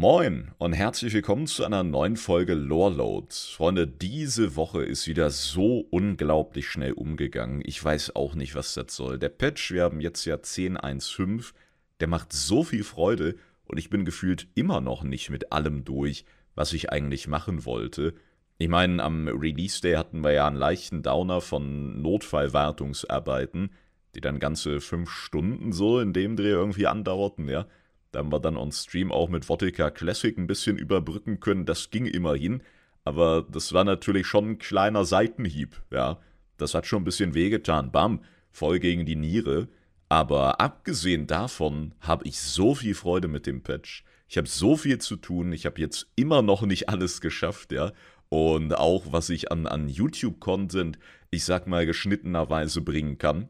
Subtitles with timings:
[0.00, 3.26] Moin und herzlich willkommen zu einer neuen Folge Loreload.
[3.32, 7.62] Freunde, diese Woche ist wieder so unglaublich schnell umgegangen.
[7.64, 9.18] Ich weiß auch nicht, was das soll.
[9.18, 11.52] Der Patch, wir haben jetzt ja 10.1.5,
[11.98, 13.34] der macht so viel Freude
[13.64, 16.24] und ich bin gefühlt immer noch nicht mit allem durch,
[16.54, 18.14] was ich eigentlich machen wollte.
[18.56, 23.72] Ich meine, am Release Day hatten wir ja einen leichten Downer von Notfallwartungsarbeiten,
[24.14, 27.66] die dann ganze fünf Stunden so in dem Dreh irgendwie andauerten, ja.
[28.10, 31.66] Da haben wir dann on Stream auch mit Vodka Classic ein bisschen überbrücken können.
[31.66, 32.62] Das ging immerhin.
[33.04, 36.20] Aber das war natürlich schon ein kleiner Seitenhieb, ja.
[36.56, 37.92] Das hat schon ein bisschen wehgetan.
[37.92, 39.68] Bam, voll gegen die Niere.
[40.08, 44.04] Aber abgesehen davon habe ich so viel Freude mit dem Patch.
[44.28, 45.52] Ich habe so viel zu tun.
[45.52, 47.92] Ich habe jetzt immer noch nicht alles geschafft, ja.
[48.28, 50.98] Und auch was ich an, an YouTube-Content,
[51.30, 53.48] ich sag mal, geschnittenerweise bringen kann.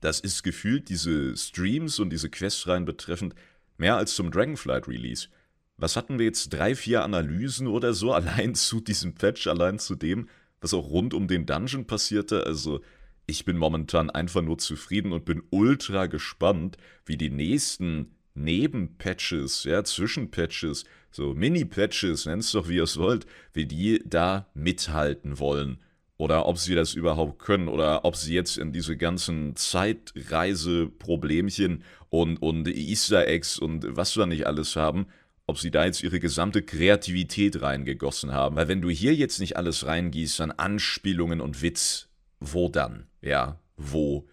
[0.00, 3.34] Das ist gefühlt diese Streams und diese Questreihen betreffend
[3.80, 5.28] Mehr als zum Dragonflight Release.
[5.78, 6.50] Was hatten wir jetzt?
[6.50, 10.28] Drei, vier Analysen oder so, allein zu diesem Patch, allein zu dem,
[10.60, 12.44] was auch rund um den Dungeon passierte.
[12.44, 12.82] Also,
[13.24, 19.82] ich bin momentan einfach nur zufrieden und bin ultra gespannt, wie die nächsten Nebenpatches, ja,
[19.82, 25.78] Zwischenpatches, so Mini-Patches, nennt es doch wie ihr es wollt, wie die da mithalten wollen
[26.20, 32.42] oder ob sie das überhaupt können oder ob sie jetzt in diese ganzen Zeitreise-Problemchen und,
[32.42, 35.06] und Easter Eggs und was wir nicht alles haben,
[35.46, 38.56] ob sie da jetzt ihre gesamte Kreativität reingegossen haben.
[38.56, 43.06] Weil wenn du hier jetzt nicht alles reingießt an Anspielungen und Witz, wo dann?
[43.22, 44.28] Ja, wo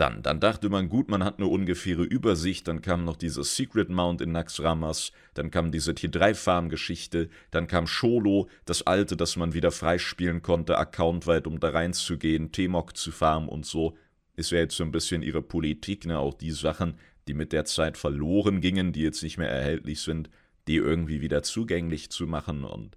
[0.00, 0.22] dann.
[0.22, 4.20] Dann dachte man, gut, man hat eine ungefähre Übersicht, dann kam noch dieses Secret Mount
[4.22, 10.42] in Naxramas, dann kam diese T3-Farm-Geschichte, dann kam Sholo, das alte, das man wieder freispielen
[10.42, 13.96] konnte, accountweit, um da reinzugehen, T-Mok zu farmen und so.
[14.36, 16.94] Ist ja jetzt so ein bisschen ihre Politik, ne, auch die Sachen,
[17.28, 20.30] die mit der Zeit verloren gingen, die jetzt nicht mehr erhältlich sind,
[20.66, 22.96] die irgendwie wieder zugänglich zu machen und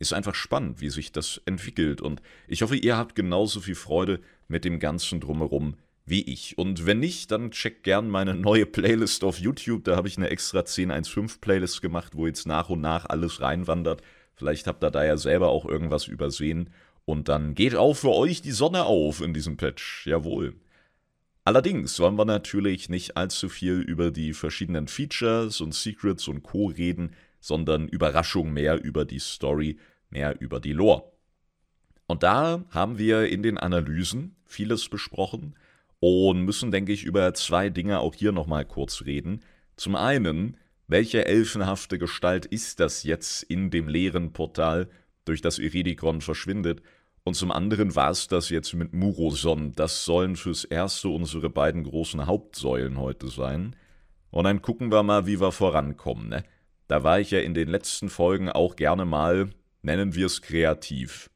[0.00, 4.20] ist einfach spannend, wie sich das entwickelt und ich hoffe, ihr habt genauso viel Freude
[4.48, 5.76] mit dem Ganzen drumherum
[6.06, 6.58] wie ich.
[6.58, 9.84] Und wenn nicht, dann checkt gern meine neue Playlist auf YouTube.
[9.84, 14.02] Da habe ich eine extra 1015 Playlist gemacht, wo jetzt nach und nach alles reinwandert.
[14.34, 16.70] Vielleicht habt ihr da ja selber auch irgendwas übersehen.
[17.04, 20.06] Und dann geht auch für euch die Sonne auf in diesem Patch.
[20.06, 20.54] Jawohl.
[21.44, 26.66] Allerdings wollen wir natürlich nicht allzu viel über die verschiedenen Features und Secrets und Co.
[26.66, 29.78] reden, sondern Überraschung mehr über die Story,
[30.10, 31.10] mehr über die Lore.
[32.06, 35.54] Und da haben wir in den Analysen vieles besprochen
[36.00, 39.40] und müssen, denke ich, über zwei Dinge auch hier nochmal kurz reden.
[39.76, 40.56] Zum einen,
[40.88, 44.88] welche elfenhafte Gestalt ist das jetzt in dem leeren Portal,
[45.24, 46.82] durch das Iridikon verschwindet?
[47.22, 49.72] Und zum anderen war es das jetzt mit Muroson.
[49.72, 53.76] Das sollen fürs Erste unsere beiden großen Hauptsäulen heute sein.
[54.30, 56.28] Und dann gucken wir mal, wie wir vorankommen.
[56.28, 56.44] Ne?
[56.88, 59.50] Da war ich ja in den letzten Folgen auch gerne mal,
[59.82, 61.30] nennen wir es kreativ.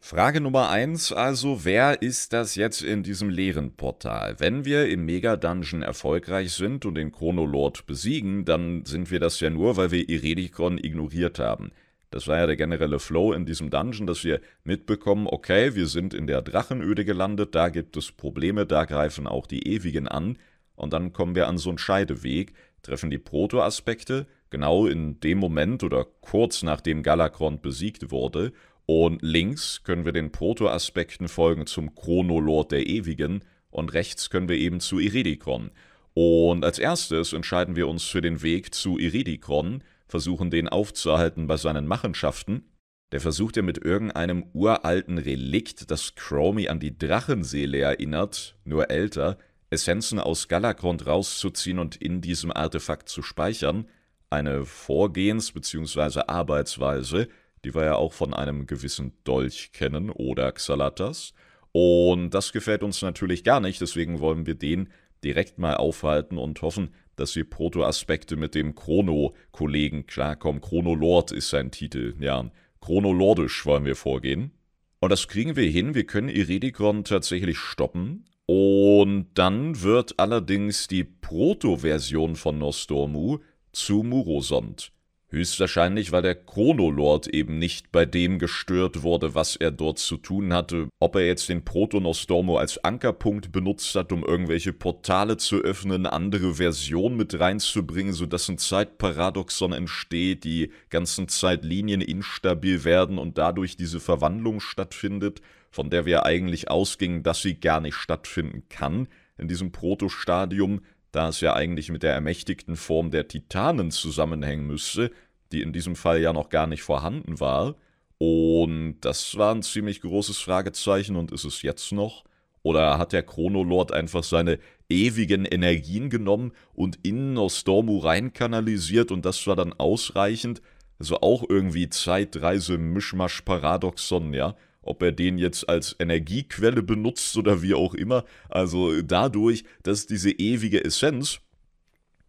[0.00, 4.36] Frage Nummer eins also, wer ist das jetzt in diesem leeren Portal?
[4.38, 9.50] Wenn wir im Mega-Dungeon erfolgreich sind und den Chronolord besiegen, dann sind wir das ja
[9.50, 11.72] nur, weil wir Iredikon ignoriert haben.
[12.10, 16.14] Das war ja der generelle Flow in diesem Dungeon, dass wir mitbekommen, okay, wir sind
[16.14, 20.38] in der Drachenöde gelandet, da gibt es Probleme, da greifen auch die Ewigen an,
[20.74, 25.82] und dann kommen wir an so einen Scheideweg, treffen die Proto-Aspekte, genau in dem Moment
[25.82, 28.52] oder kurz nachdem Galakrond besiegt wurde,
[28.90, 34.56] und links können wir den Proto-Aspekten folgen zum Chronolord der Ewigen und rechts können wir
[34.56, 35.72] eben zu Iridikron.
[36.14, 41.58] Und als erstes entscheiden wir uns für den Weg zu Iridikron, versuchen den aufzuhalten bei
[41.58, 42.64] seinen Machenschaften.
[43.12, 49.36] Der versucht ja mit irgendeinem uralten Relikt, das Chromie an die Drachenseele erinnert, nur älter,
[49.68, 53.86] Essenzen aus Galakrond rauszuziehen und in diesem Artefakt zu speichern.
[54.30, 56.22] Eine Vorgehens- bzw.
[56.26, 57.28] Arbeitsweise,
[57.64, 61.32] die wir ja auch von einem gewissen Dolch kennen oder Xalatas.
[61.72, 64.88] Und das gefällt uns natürlich gar nicht, deswegen wollen wir den
[65.24, 70.60] direkt mal aufhalten und hoffen, dass wir Proto-Aspekte mit dem Chrono-Kollegen klarkommen.
[70.60, 72.50] Chrono-Lord ist sein Titel, ja.
[72.80, 74.52] Chronolordisch wollen wir vorgehen.
[75.00, 78.24] Und das kriegen wir hin, wir können Iridikron tatsächlich stoppen.
[78.46, 83.38] Und dann wird allerdings die Proto-Version von Nostormu
[83.72, 84.92] zu Murosond.
[85.30, 90.54] Höchstwahrscheinlich, weil der Chronolord eben nicht bei dem gestört wurde, was er dort zu tun
[90.54, 90.88] hatte.
[91.00, 96.54] Ob er jetzt den Protonostormo als Ankerpunkt benutzt hat, um irgendwelche Portale zu öffnen, andere
[96.54, 104.00] Versionen mit reinzubringen, sodass ein Zeitparadoxon entsteht, die ganzen Zeitlinien instabil werden und dadurch diese
[104.00, 109.72] Verwandlung stattfindet, von der wir eigentlich ausgingen, dass sie gar nicht stattfinden kann in diesem
[109.72, 110.80] Protostadium,
[111.18, 115.10] da es ja eigentlich mit der ermächtigten Form der Titanen zusammenhängen müsste,
[115.50, 117.74] die in diesem Fall ja noch gar nicht vorhanden war.
[118.18, 122.22] Und das war ein ziemlich großes Fragezeichen und ist es jetzt noch?
[122.62, 129.44] Oder hat der Chronolord einfach seine ewigen Energien genommen und in Nostormu reinkanalisiert und das
[129.48, 130.62] war dann ausreichend?
[131.00, 134.54] Also auch irgendwie Zeitreise, Mischmasch, Paradoxon, ja?
[134.88, 138.24] Ob er den jetzt als Energiequelle benutzt oder wie auch immer.
[138.48, 141.40] Also dadurch, dass diese ewige Essenz,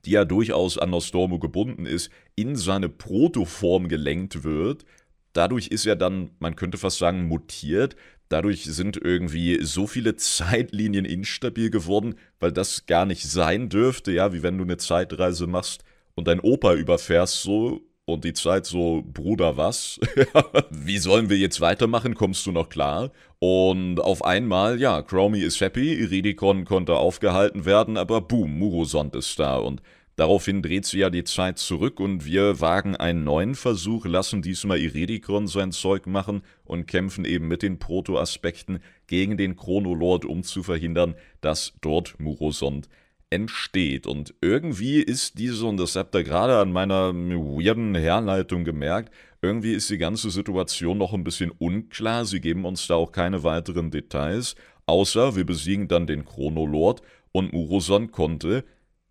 [0.06, 4.86] die ja durchaus an Nostormu gebunden ist, in seine Protoform gelenkt wird,
[5.34, 7.96] dadurch ist er dann, man könnte fast sagen, mutiert.
[8.30, 14.34] Dadurch sind irgendwie so viele Zeitlinien instabil geworden, weil das gar nicht sein dürfte, ja,
[14.34, 15.84] wie wenn du eine Zeitreise machst
[16.16, 17.82] und dein Opa überfährst so
[18.14, 20.00] und die Zeit so, Bruder, was?
[20.70, 22.16] Wie sollen wir jetzt weitermachen?
[22.16, 23.12] Kommst du noch klar?
[23.40, 29.40] Und auf einmal, ja, Chromie ist happy, Iridikon konnte aufgehalten werden, aber boom, Murosond ist
[29.40, 29.82] da und
[30.20, 34.78] Daraufhin dreht sie ja die Zeit zurück und wir wagen einen neuen Versuch, lassen diesmal
[34.78, 40.62] Iridikon sein Zeug machen und kämpfen eben mit den Proto-Aspekten gegen den Chronolord, um zu
[40.62, 42.90] verhindern, dass dort Murosond
[43.30, 44.08] entsteht.
[44.08, 49.74] Und irgendwie ist diese, und das habt ihr gerade an meiner weirden Herleitung gemerkt, irgendwie
[49.74, 52.26] ist die ganze Situation noch ein bisschen unklar.
[52.26, 54.56] Sie geben uns da auch keine weiteren Details,
[54.86, 58.66] außer wir besiegen dann den Chronolord und Muroson konnte,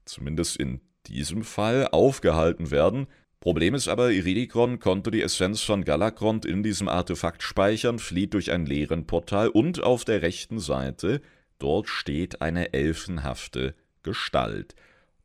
[0.05, 3.07] zumindest in diesem Fall aufgehalten werden.
[3.41, 8.51] Problem ist aber, Iridikron konnte die Essenz von Galakrond in diesem Artefakt speichern, flieht durch
[8.51, 11.23] ein leeren Portal und auf der rechten Seite,
[11.59, 14.75] dort steht eine elfenhafte Gestalt.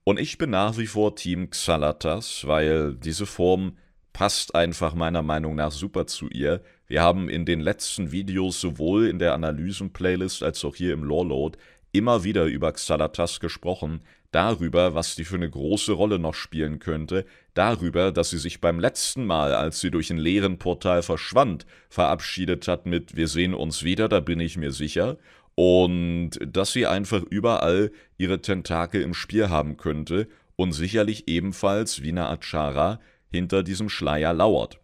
[0.04, 3.78] Und ich bin nach wie vor Team Xalatas, weil diese Form
[4.12, 6.62] passt einfach meiner Meinung nach super zu ihr.
[6.88, 11.58] Wir haben in den letzten Videos sowohl in der Analysen-Playlist als auch hier im Lore-Load
[11.94, 17.25] immer wieder über Xalatas gesprochen, darüber, was die für eine große Rolle noch spielen könnte,
[17.54, 22.68] darüber, dass sie sich beim letzten Mal, als sie durch ein leeren Portal verschwand, verabschiedet
[22.68, 25.18] hat mit Wir sehen uns wieder, da bin ich mir sicher,
[25.55, 32.09] und dass sie einfach überall ihre Tentakel im Spiel haben könnte und sicherlich ebenfalls wie
[32.09, 34.79] eine Achara hinter diesem Schleier lauert.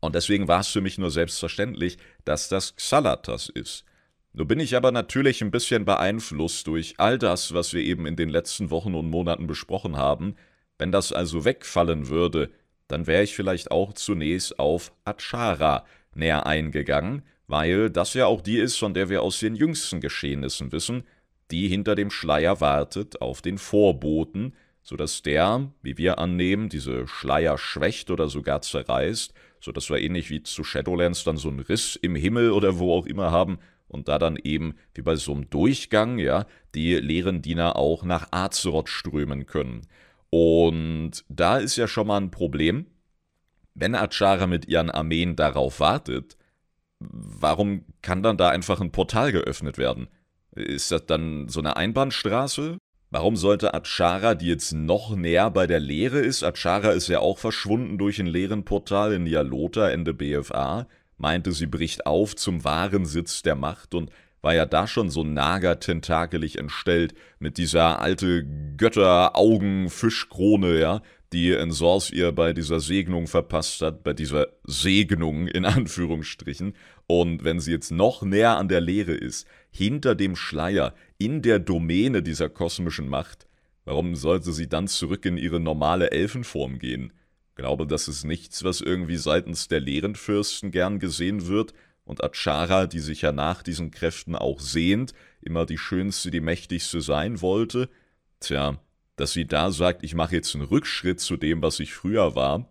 [0.00, 3.84] Und deswegen war es für mich nur selbstverständlich, dass das Xalatas ist.
[4.32, 8.16] Nun bin ich aber natürlich ein bisschen beeinflusst durch all das, was wir eben in
[8.16, 10.36] den letzten Wochen und Monaten besprochen haben.
[10.78, 12.50] Wenn das also wegfallen würde,
[12.88, 15.84] dann wäre ich vielleicht auch zunächst auf Achara
[16.14, 20.72] näher eingegangen, weil das ja auch die ist, von der wir aus den jüngsten Geschehnissen
[20.72, 21.04] wissen,
[21.50, 27.06] die hinter dem Schleier wartet auf den Vorboten, so dass der, wie wir annehmen, diese
[27.08, 31.60] Schleier schwächt oder sogar zerreißt, so dass wir ähnlich wie zu Shadowlands dann so einen
[31.60, 33.58] Riss im Himmel oder wo auch immer haben,
[33.88, 38.28] und da dann eben, wie bei so einem Durchgang, ja, die leeren Diener auch nach
[38.30, 39.82] Azeroth strömen können.
[40.30, 42.86] Und da ist ja schon mal ein Problem,
[43.74, 46.36] wenn Achara mit ihren Armeen darauf wartet,
[47.00, 50.06] warum kann dann da einfach ein Portal geöffnet werden?
[50.54, 52.78] Ist das dann so eine Einbahnstraße?
[53.10, 57.38] Warum sollte Achara, die jetzt noch näher bei der Leere ist, Achara ist ja auch
[57.38, 60.86] verschwunden durch ein leeren Portal in Nialota Ende BFA,
[61.16, 64.12] meinte, sie bricht auf zum wahren Sitz der Macht und
[64.42, 72.32] war ja da schon so nagertentakelig entstellt mit dieser alte Götter-Augen-Fischkrone, ja, die Ensors ihr
[72.32, 76.74] bei dieser Segnung verpasst hat, bei dieser Segnung in Anführungsstrichen.
[77.06, 81.58] Und wenn sie jetzt noch näher an der Leere ist, hinter dem Schleier, in der
[81.58, 83.46] Domäne dieser kosmischen Macht,
[83.84, 87.12] warum sollte sie dann zurück in ihre normale Elfenform gehen?
[87.60, 92.98] glaube, das ist nichts, was irgendwie seitens der Lehrenfürsten gern gesehen wird, und Achara, die
[92.98, 97.88] sich ja nach diesen Kräften auch sehnt, immer die schönste, die mächtigste sein wollte,
[98.40, 98.80] tja,
[99.20, 102.68] dass sie da sagt, ich mache jetzt einen Rückschritt zu dem, was ich früher war,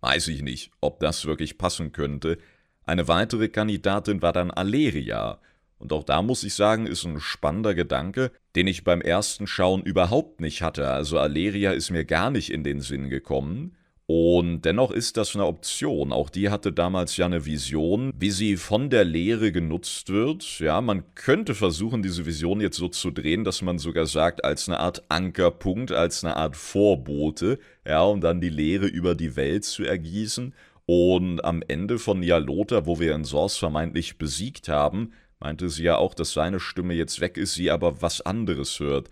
[0.00, 2.38] weiß ich nicht, ob das wirklich passen könnte.
[2.84, 5.40] Eine weitere Kandidatin war dann Aleria,
[5.78, 9.82] und auch da muss ich sagen, ist ein spannender Gedanke, den ich beim ersten Schauen
[9.82, 10.88] überhaupt nicht hatte.
[10.88, 13.76] Also Aleria ist mir gar nicht in den Sinn gekommen.
[14.08, 16.12] Und dennoch ist das eine Option.
[16.12, 20.60] Auch die hatte damals ja eine Vision, wie sie von der Lehre genutzt wird.
[20.60, 24.68] Ja, man könnte versuchen, diese Vision jetzt so zu drehen, dass man sogar sagt, als
[24.68, 29.64] eine Art Ankerpunkt, als eine Art Vorbote, ja, um dann die Lehre über die Welt
[29.64, 30.54] zu ergießen.
[30.86, 35.96] Und am Ende von Nialota, wo wir in Source vermeintlich besiegt haben, meinte sie ja
[35.96, 39.10] auch, dass seine Stimme jetzt weg ist, sie aber was anderes hört.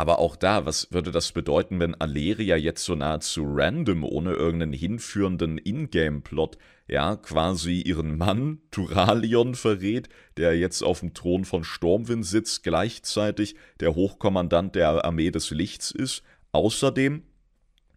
[0.00, 4.72] Aber auch da, was würde das bedeuten, wenn Aleria jetzt so nahezu random, ohne irgendeinen
[4.72, 6.56] hinführenden Ingame-Plot,
[6.88, 13.56] ja, quasi ihren Mann Turalion verrät, der jetzt auf dem Thron von Stormwind sitzt, gleichzeitig
[13.80, 16.22] der Hochkommandant der Armee des Lichts ist.
[16.52, 17.22] Außerdem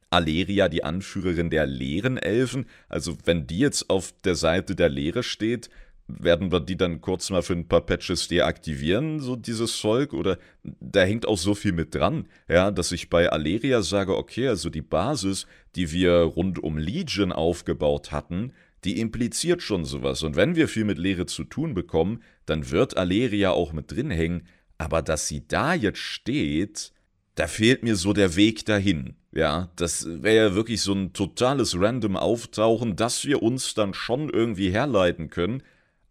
[0.09, 2.65] Aleria die Anführerin der leeren Elfen?
[2.89, 5.69] Also wenn die jetzt auf der Seite der Leere steht,
[6.07, 10.13] werden wir die dann kurz mal für ein paar Patches deaktivieren, so dieses Zeug?
[10.13, 14.47] Oder da hängt auch so viel mit dran, ja, dass ich bei Aleria sage, okay,
[14.47, 15.45] also die Basis,
[15.75, 20.23] die wir rund um Legion aufgebaut hatten, die impliziert schon sowas.
[20.23, 24.11] Und wenn wir viel mit Leere zu tun bekommen, dann wird Aleria auch mit drin
[24.11, 24.47] hängen.
[24.77, 26.91] Aber dass sie da jetzt steht,
[27.35, 29.15] da fehlt mir so der Weg dahin.
[29.31, 34.29] Ja, das wäre ja wirklich so ein totales random Auftauchen, dass wir uns dann schon
[34.29, 35.63] irgendwie herleiten können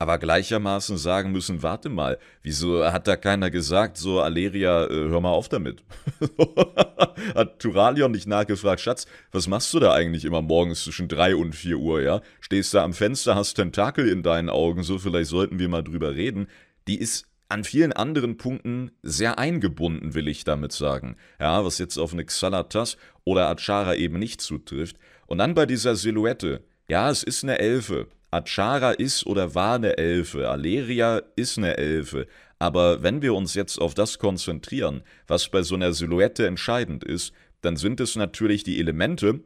[0.02, 5.21] aber gleichermaßen sagen müssen, warte mal, wieso hat da keiner gesagt, so Aleria, äh, hör
[5.21, 5.85] mal auf damit.
[7.37, 11.54] hat Turalion nicht nachgefragt, Schatz, was machst du da eigentlich immer morgens zwischen 3 und
[11.54, 12.21] 4 Uhr, ja?
[12.40, 16.16] Stehst da am Fenster, hast Tentakel in deinen Augen, so vielleicht sollten wir mal drüber
[16.16, 16.49] reden.
[16.88, 21.14] Die ist an vielen anderen Punkten sehr eingebunden, will ich damit sagen.
[21.38, 24.97] Ja, was jetzt auf eine Xalatas oder Achara eben nicht zutrifft.
[25.26, 26.64] Und dann bei dieser Silhouette.
[26.88, 28.09] Ja, es ist eine Elfe.
[28.32, 32.26] Achara ist oder war eine Elfe, Aleria ist eine Elfe,
[32.58, 37.34] aber wenn wir uns jetzt auf das konzentrieren, was bei so einer Silhouette entscheidend ist,
[37.60, 39.40] dann sind es natürlich die Elemente,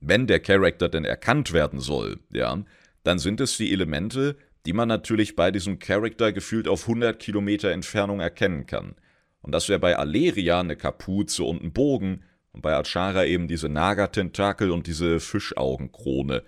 [0.00, 2.62] wenn der Charakter denn erkannt werden soll, ja,
[3.02, 7.70] dann sind es die Elemente, die man natürlich bei diesem Charakter gefühlt auf 100 Kilometer
[7.70, 8.94] Entfernung erkennen kann.
[9.40, 13.68] Und das wäre bei Aleria eine Kapuze und ein Bogen und bei Achara eben diese
[13.68, 16.42] Nagatentakel und diese Fischaugenkrone.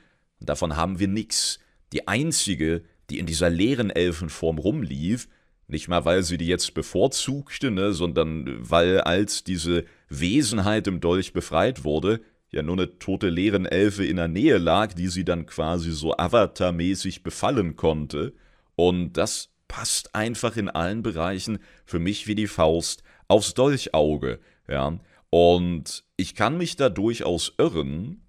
[0.47, 1.59] Davon haben wir nichts.
[1.93, 5.29] Die einzige, die in dieser leeren Elfenform rumlief,
[5.67, 11.33] nicht mal weil sie die jetzt bevorzugte, ne, sondern weil als diese Wesenheit im Dolch
[11.33, 12.21] befreit wurde,
[12.51, 16.17] ja nur eine tote leeren Elfe in der Nähe lag, die sie dann quasi so
[16.17, 18.35] avatarmäßig befallen konnte.
[18.77, 24.99] Und das passt einfach in allen Bereichen für mich wie die Faust aufs Dolchauge, ja.
[25.31, 28.24] Und ich kann mich da durchaus irren,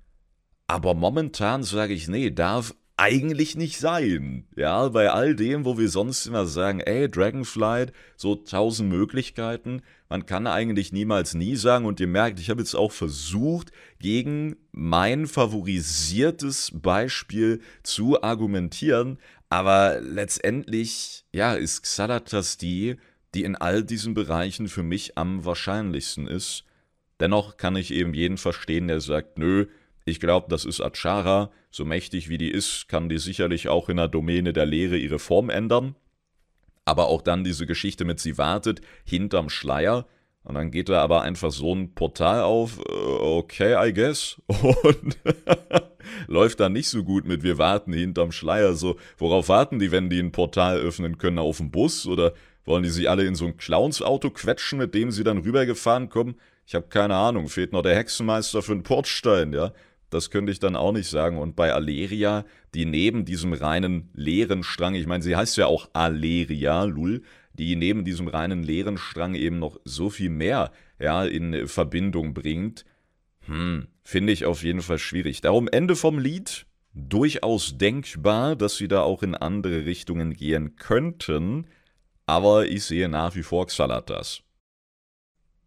[0.67, 4.47] aber momentan sage ich, nee, darf eigentlich nicht sein.
[4.55, 10.25] Ja, bei all dem, wo wir sonst immer sagen, ey, Dragonflight, so tausend Möglichkeiten, man
[10.25, 15.27] kann eigentlich niemals nie sagen und ihr merkt, ich habe jetzt auch versucht, gegen mein
[15.27, 19.19] favorisiertes Beispiel zu argumentieren,
[19.49, 22.95] aber letztendlich, ja, ist Xalatas die,
[23.33, 26.63] die in all diesen Bereichen für mich am wahrscheinlichsten ist.
[27.19, 29.67] Dennoch kann ich eben jeden verstehen, der sagt, nö,
[30.05, 31.51] ich glaube, das ist Achara.
[31.71, 35.19] So mächtig wie die ist, kann die sicherlich auch in der Domäne der Lehre ihre
[35.19, 35.95] Form ändern.
[36.85, 40.05] Aber auch dann diese Geschichte mit sie wartet hinterm Schleier.
[40.43, 42.79] Und dann geht da aber einfach so ein Portal auf.
[42.79, 44.39] Äh, okay, I guess.
[44.47, 45.17] Und
[46.27, 48.75] läuft da nicht so gut mit wir warten hinterm Schleier.
[48.75, 51.39] So, worauf warten die, wenn die ein Portal öffnen können?
[51.39, 52.05] Auf dem Bus?
[52.05, 52.33] Oder
[52.63, 56.35] wollen die sich alle in so ein Clowns-Auto quetschen, mit dem sie dann rübergefahren kommen?
[56.67, 57.49] Ich habe keine Ahnung.
[57.49, 59.73] Fehlt noch der Hexenmeister für einen Portstein, ja?
[60.15, 61.37] Das könnte ich dann auch nicht sagen.
[61.37, 65.89] Und bei Aleria, die neben diesem reinen leeren Strang, ich meine, sie heißt ja auch
[65.91, 71.67] Aleria, Lul, die neben diesem reinen leeren Strang eben noch so viel mehr ja, in
[71.67, 72.85] Verbindung bringt,
[73.41, 75.41] hm, finde ich auf jeden Fall schwierig.
[75.41, 76.65] Darum Ende vom Lied.
[76.93, 81.67] Durchaus denkbar, dass sie da auch in andere Richtungen gehen könnten,
[82.25, 84.44] aber ich sehe nach wie vor Xalatas.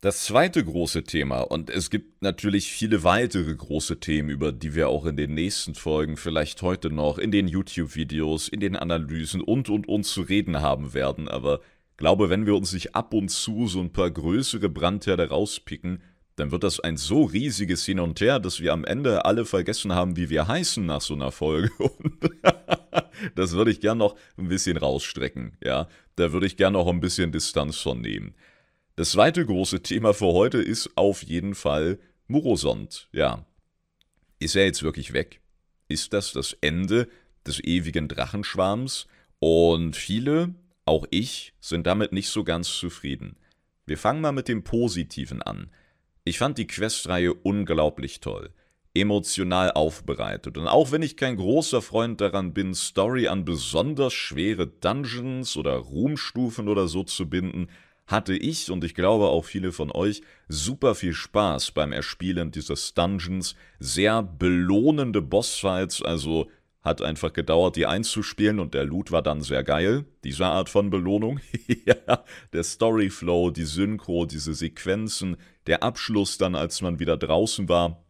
[0.01, 4.89] Das zweite große Thema, und es gibt natürlich viele weitere große Themen, über die wir
[4.89, 9.69] auch in den nächsten Folgen, vielleicht heute noch, in den YouTube-Videos, in den Analysen und
[9.69, 11.61] und und zu reden haben werden, aber
[11.97, 16.01] glaube, wenn wir uns nicht ab und zu so ein paar größere Brandherde rauspicken,
[16.37, 19.93] dann wird das ein so riesiges Hin und Her, dass wir am Ende alle vergessen
[19.93, 21.73] haben, wie wir heißen nach so einer Folge.
[21.79, 22.31] Und
[23.35, 25.89] das würde ich gern noch ein bisschen rausstrecken, ja.
[26.15, 28.35] Da würde ich gern noch ein bisschen Distanz von nehmen.
[28.99, 33.09] Das zweite große Thema für heute ist auf jeden Fall Murosond.
[33.13, 33.47] Ja.
[34.41, 35.41] Ist er jetzt wirklich weg?
[35.87, 37.07] Ist das das Ende
[37.47, 39.07] des ewigen Drachenschwarms?
[39.39, 40.53] Und viele,
[40.85, 43.37] auch ich, sind damit nicht so ganz zufrieden.
[43.87, 45.71] Wir fangen mal mit dem Positiven an.
[46.25, 48.51] Ich fand die Questreihe unglaublich toll
[48.95, 50.59] emotional aufbereitet.
[50.59, 55.77] Und auch wenn ich kein großer Freund daran bin, Story an besonders schwere Dungeons oder
[55.77, 57.69] Ruhmstufen oder so zu binden,
[58.09, 62.95] hatte ich und ich glaube auch viele von euch super viel Spaß beim Erspielen dieses
[62.95, 63.55] Dungeons.
[63.79, 66.49] Sehr belohnende Bossfights, also
[66.83, 70.07] hat einfach gedauert, die einzuspielen und der Loot war dann sehr geil.
[70.25, 71.39] Diese Art von Belohnung.
[71.85, 72.25] ja,
[72.55, 75.37] der Storyflow, die Synchro, diese Sequenzen,
[75.67, 78.03] der Abschluss dann, als man wieder draußen war.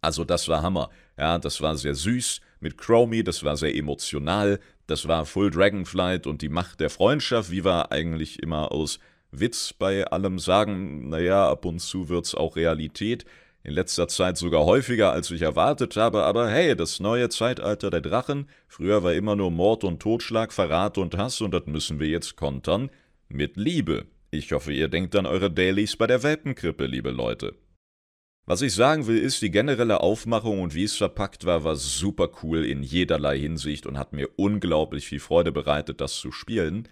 [0.00, 0.88] Also das war Hammer.
[1.18, 6.26] Ja, das war sehr süß mit Chromie, das war sehr emotional, das war Full Dragonflight
[6.26, 11.50] und die Macht der Freundschaft, wie wir eigentlich immer aus Witz bei allem sagen, naja,
[11.50, 13.24] ab und zu wird's auch Realität.
[13.64, 18.00] in letzter Zeit sogar häufiger, als ich erwartet habe, aber hey, das neue Zeitalter der
[18.00, 22.08] Drachen, früher war immer nur Mord und Totschlag, Verrat und Hass und das müssen wir
[22.08, 22.90] jetzt kontern
[23.28, 24.06] mit Liebe.
[24.30, 27.54] Ich hoffe, ihr denkt an eure Dailies bei der Welpenkrippe, liebe Leute.
[28.46, 32.30] Was ich sagen will, ist, die generelle Aufmachung und wie es verpackt war, war super
[32.42, 36.88] cool in jederlei Hinsicht und hat mir unglaublich viel Freude bereitet, das zu spielen.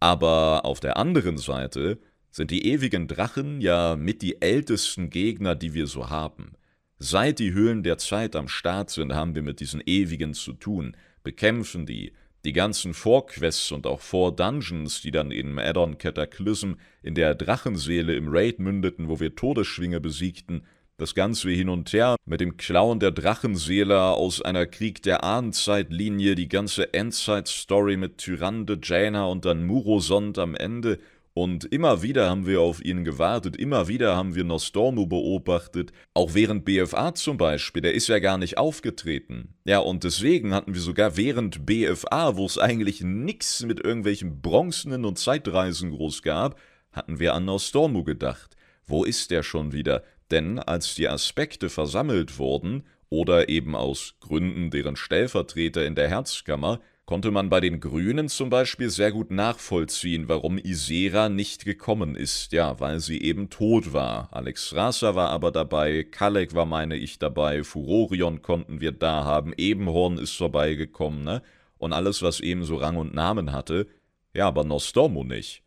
[0.00, 1.98] Aber auf der anderen Seite
[2.30, 6.52] sind die ewigen Drachen ja mit die ältesten Gegner, die wir so haben.
[6.98, 10.96] Seit die Höhlen der Zeit am Start sind, haben wir mit diesen Ewigen zu tun,
[11.22, 12.12] bekämpfen die,
[12.44, 18.28] die ganzen Vorquests und auch Vor-Dungeons, die dann in Addon Cataclysm in der Drachenseele im
[18.28, 20.64] Raid mündeten, wo wir Todesschwinge besiegten,
[20.98, 26.34] das Ganze hin und her mit dem Klauen der Drachenseele aus einer Krieg der Ahnenzeitlinie,
[26.34, 30.98] die ganze Endzeit-Story mit Tyrande, Jaina und dann Murosond am Ende
[31.34, 36.34] und immer wieder haben wir auf ihn gewartet, immer wieder haben wir Nostormu beobachtet, auch
[36.34, 39.54] während BFA zum Beispiel, der ist ja gar nicht aufgetreten.
[39.64, 45.04] Ja, und deswegen hatten wir sogar während BFA, wo es eigentlich nichts mit irgendwelchen Bronzenen
[45.04, 46.58] und Zeitreisen groß gab,
[46.90, 48.56] hatten wir an Nostormu gedacht.
[48.84, 50.02] Wo ist der schon wieder?
[50.30, 56.80] Denn als die Aspekte versammelt wurden, oder eben aus Gründen deren Stellvertreter in der Herzkammer,
[57.06, 62.52] konnte man bei den Grünen zum Beispiel sehr gut nachvollziehen, warum Isera nicht gekommen ist,
[62.52, 64.28] ja, weil sie eben tot war.
[64.30, 69.54] Alex Strasser war aber dabei, Kalek war, meine ich, dabei, Furorion konnten wir da haben,
[69.56, 71.42] Ebenhorn ist vorbeigekommen, ne?
[71.78, 73.86] Und alles, was eben so Rang und Namen hatte,
[74.34, 75.62] ja, aber Nostormo nicht.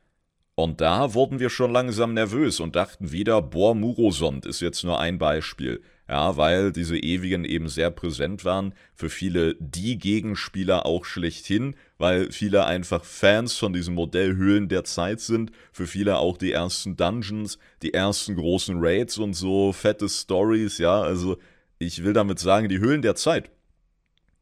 [0.56, 5.00] Und da wurden wir schon langsam nervös und dachten wieder, boah, Murosond ist jetzt nur
[5.00, 5.82] ein Beispiel.
[6.10, 12.34] Ja, weil diese Ewigen eben sehr präsent waren, für viele die Gegenspieler auch schlechthin, weil
[12.34, 17.60] viele einfach Fans von diesen Modellhöhlen der Zeit sind, für viele auch die ersten Dungeons,
[17.82, 21.38] die ersten großen Raids und so, fette Stories, ja, also
[21.80, 23.50] ich will damit sagen, die Höhlen der Zeit,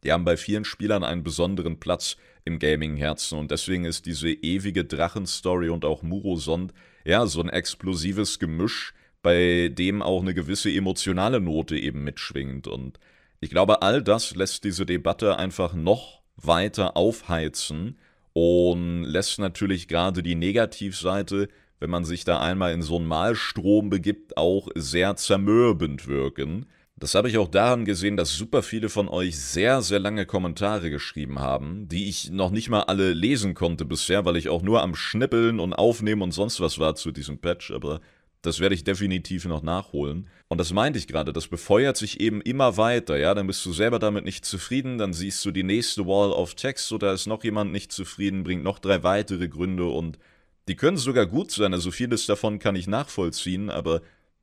[0.04, 2.18] die haben bei vielen Spielern einen besonderen Platz
[2.50, 6.74] im Gaming-Herzen und deswegen ist diese ewige Drachenstory und auch Murosond,
[7.06, 12.68] ja, so ein explosives Gemisch, bei dem auch eine gewisse emotionale Note eben mitschwingt.
[12.68, 13.00] Und
[13.40, 17.98] ich glaube, all das lässt diese Debatte einfach noch weiter aufheizen
[18.34, 23.90] und lässt natürlich gerade die Negativseite, wenn man sich da einmal in so einen Malstrom
[23.90, 26.66] begibt, auch sehr zermürbend wirken.
[27.00, 30.90] Das habe ich auch daran gesehen, dass super viele von euch sehr, sehr lange Kommentare
[30.90, 34.82] geschrieben haben, die ich noch nicht mal alle lesen konnte bisher, weil ich auch nur
[34.82, 38.02] am Schnippeln und Aufnehmen und sonst was war zu diesem Patch, aber
[38.42, 40.28] das werde ich definitiv noch nachholen.
[40.50, 43.72] Und das meinte ich gerade, das befeuert sich eben immer weiter, ja, dann bist du
[43.72, 47.46] selber damit nicht zufrieden, dann siehst du die nächste Wall of Text oder ist noch
[47.46, 50.20] jemand nicht zufrieden, bringt noch drei weitere Gründe und
[50.68, 54.02] die können sogar gut sein, also vieles davon kann ich nachvollziehen, aber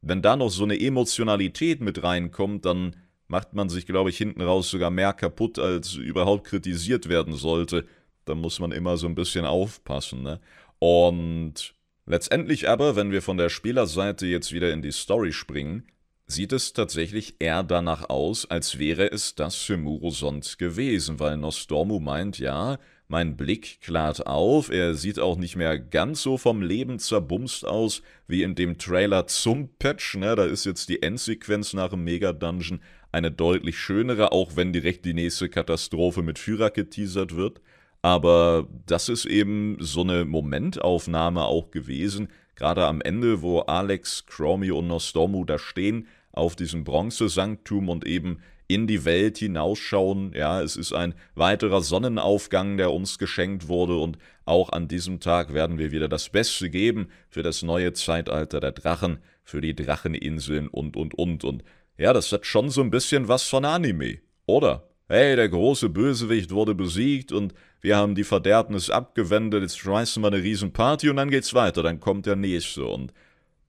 [0.09, 2.97] wenn da noch so eine Emotionalität mit reinkommt, dann
[3.29, 7.87] macht man sich, glaube ich, hinten raus sogar mehr kaputt, als überhaupt kritisiert werden sollte.
[8.25, 10.41] Da muss man immer so ein bisschen aufpassen, ne?
[10.79, 15.89] Und Letztendlich aber, wenn wir von der Spielerseite jetzt wieder in die Story springen,
[16.29, 21.99] sieht es tatsächlich eher danach aus, als wäre es das für Murosond gewesen, weil Nostormu
[21.99, 26.99] meint, ja, mein Blick klart auf, er sieht auch nicht mehr ganz so vom Leben
[26.99, 31.91] zerbumst aus wie in dem Trailer zum Patch, ne, da ist jetzt die Endsequenz nach
[31.91, 32.81] dem Mega-Dungeon
[33.13, 37.61] eine deutlich schönere, auch wenn direkt die nächste Katastrophe mit Führer geteasert wird.
[38.03, 44.71] Aber das ist eben so eine Momentaufnahme auch gewesen, gerade am Ende, wo Alex, Chromie
[44.71, 50.33] und Nostormu da stehen auf diesem Bronzesanktum und eben in die Welt hinausschauen.
[50.35, 55.53] Ja, es ist ein weiterer Sonnenaufgang, der uns geschenkt wurde und auch an diesem Tag
[55.53, 60.69] werden wir wieder das Beste geben für das neue Zeitalter der Drachen, für die Dracheninseln
[60.69, 61.65] und und und und.
[61.99, 64.89] Ja, das hat schon so ein bisschen was von Anime, oder?
[65.09, 70.27] Hey, der große Bösewicht wurde besiegt und wir haben die Verderbnis abgewendet, jetzt schmeißen wir
[70.27, 72.85] eine Riesenparty und dann geht's weiter, dann kommt der nächste.
[72.85, 73.13] Und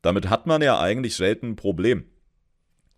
[0.01, 2.05] damit hat man ja eigentlich selten ein Problem.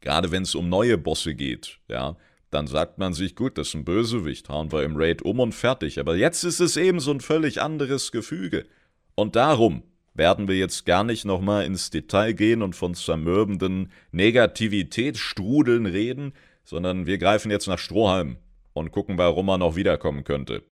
[0.02, 2.16] Gerade wenn es um neue Bosse geht, ja,
[2.52, 5.54] dann sagt man sich, gut, das ist ein Bösewicht, hauen wir im Raid um und
[5.54, 6.00] fertig.
[6.00, 8.66] Aber jetzt ist es eben so ein völlig anderes Gefüge.
[9.16, 9.84] Und darum
[10.14, 16.34] werden wir jetzt gar nicht nochmal ins Detail gehen und von zermürbenden Negativitätsstrudeln reden,
[16.64, 18.38] sondern wir greifen jetzt nach Strohhalm
[18.74, 20.64] und gucken, warum er noch wiederkommen könnte.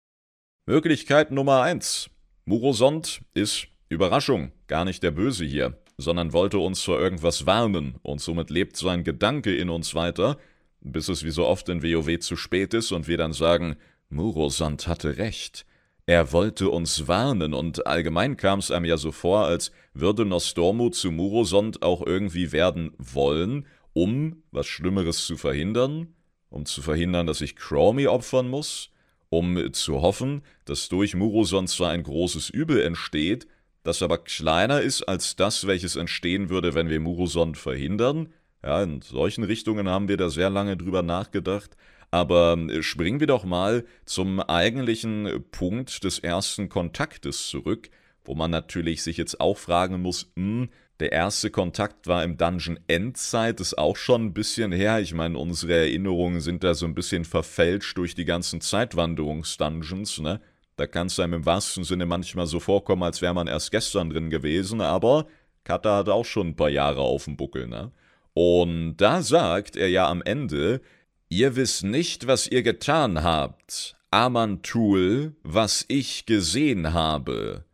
[0.67, 2.11] Möglichkeit Nummer 1.
[2.45, 8.21] Murosond ist, Überraschung, gar nicht der Böse hier, sondern wollte uns vor irgendwas warnen und
[8.21, 10.39] somit lebt sein Gedanke in uns weiter,
[10.81, 13.77] bis es wie so oft in WoW zu spät ist und wir dann sagen,
[14.09, 15.67] Murosond hatte recht.
[16.09, 20.91] Er wollte uns warnen und allgemein kam es einem ja so vor, als würde Nostormu
[20.91, 26.15] zu Murosond auch irgendwie werden wollen um was Schlimmeres zu verhindern,
[26.51, 28.91] um zu verhindern, dass ich Chromie opfern muss,
[29.31, 33.47] um zu hoffen, dass durch Muroson zwar ein großes Übel entsteht,
[33.87, 38.33] das aber kleiner ist als das, welches entstehen würde, wenn wir Muroson verhindern.
[38.63, 41.77] Ja, in solchen Richtungen haben wir da sehr lange drüber nachgedacht.
[42.11, 47.91] Aber äh, springen wir doch mal zum eigentlichen Punkt des ersten Kontaktes zurück,
[48.25, 50.69] wo man natürlich sich jetzt auch fragen muss, mh, hm,
[50.99, 54.99] der erste Kontakt war im Dungeon Endzeit, ist auch schon ein bisschen her.
[55.01, 60.41] Ich meine, unsere Erinnerungen sind da so ein bisschen verfälscht durch die ganzen Zeitwanderungs-Dungeons, ne?
[60.77, 64.11] Da kann es einem im wahrsten Sinne manchmal so vorkommen, als wäre man erst gestern
[64.11, 65.27] drin gewesen, aber
[65.65, 67.93] Kata hat auch schon ein paar Jahre auf dem Buckel, ne?
[68.35, 70.83] Und da sagt er ja am Ende,
[71.31, 77.65] ihr wisst nicht, was ihr getan habt, Amantul, was ich gesehen habe.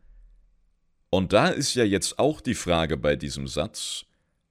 [1.11, 4.05] Und da ist ja jetzt auch die Frage bei diesem Satz,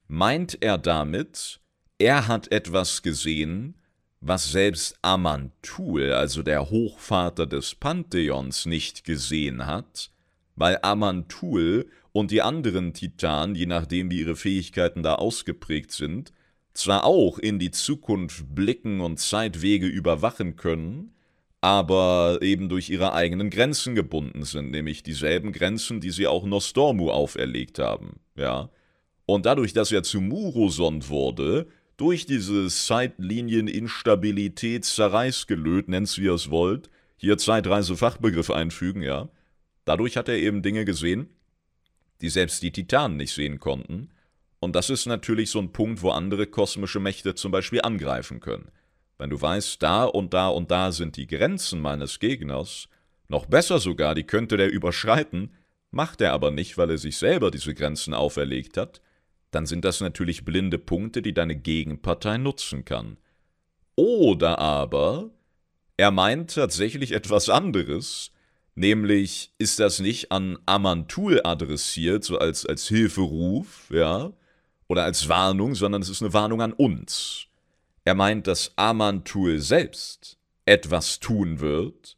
[0.06, 1.60] meint er damit,
[1.98, 3.74] er hat etwas gesehen,
[4.22, 10.12] was selbst Amantul, also der Hochvater des Pantheons, nicht gesehen hat,
[10.54, 16.32] weil Amantul und die anderen Titanen, je nachdem wie ihre Fähigkeiten da ausgeprägt sind,
[16.72, 21.14] zwar auch in die Zukunft blicken und Zeitwege überwachen können,
[21.60, 27.10] aber eben durch ihre eigenen Grenzen gebunden sind, nämlich dieselben Grenzen, die sie auch Nostormu
[27.10, 28.70] auferlegt haben, ja.
[29.26, 36.50] Und dadurch, dass er zu Murosond wurde, durch diese Zeitlinien-Instabilität, Zerreißgelöt, nennt's wie ihr es
[36.50, 39.28] wollt, hier Zeitreise-Fachbegriff einfügen, ja.
[39.84, 41.28] Dadurch hat er eben Dinge gesehen,
[42.20, 44.10] die selbst die Titanen nicht sehen konnten.
[44.60, 48.70] Und das ist natürlich so ein Punkt, wo andere kosmische Mächte zum Beispiel angreifen können.
[49.18, 52.88] Wenn du weißt, da und da und da sind die Grenzen meines Gegners,
[53.28, 55.52] noch besser sogar, die könnte der überschreiten,
[55.90, 59.00] macht er aber nicht, weil er sich selber diese Grenzen auferlegt hat,
[59.52, 63.18] dann sind das natürlich blinde Punkte, die deine Gegenpartei nutzen kann.
[63.94, 65.30] Oder aber
[65.96, 68.32] er meint tatsächlich etwas anderes,
[68.74, 74.32] nämlich ist das nicht an Amantul adressiert, so als, als Hilferuf, ja,
[74.88, 77.46] oder als Warnung, sondern es ist eine Warnung an uns.
[78.04, 82.16] Er meint, dass Amantul selbst etwas tun wird.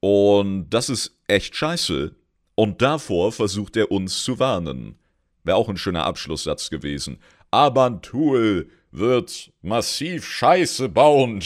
[0.00, 2.14] Und das ist echt scheiße.
[2.54, 4.98] Und davor versucht er uns zu warnen.
[5.44, 7.18] Wäre auch ein schöner Abschlusssatz gewesen.
[7.50, 11.40] Amantul wird massiv Scheiße bauen.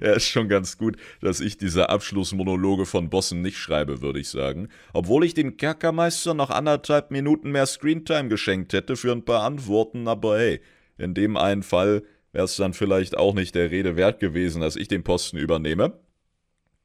[0.14, 4.68] ist schon ganz gut, dass ich diese Abschlussmonologe von Bossen nicht schreibe, würde ich sagen.
[4.92, 10.08] Obwohl ich dem Kerkermeister noch anderthalb Minuten mehr Screentime geschenkt hätte für ein paar Antworten,
[10.08, 10.60] aber hey,
[10.98, 12.02] in dem einen Fall
[12.32, 15.98] wäre es dann vielleicht auch nicht der Rede wert gewesen, dass ich den Posten übernehme.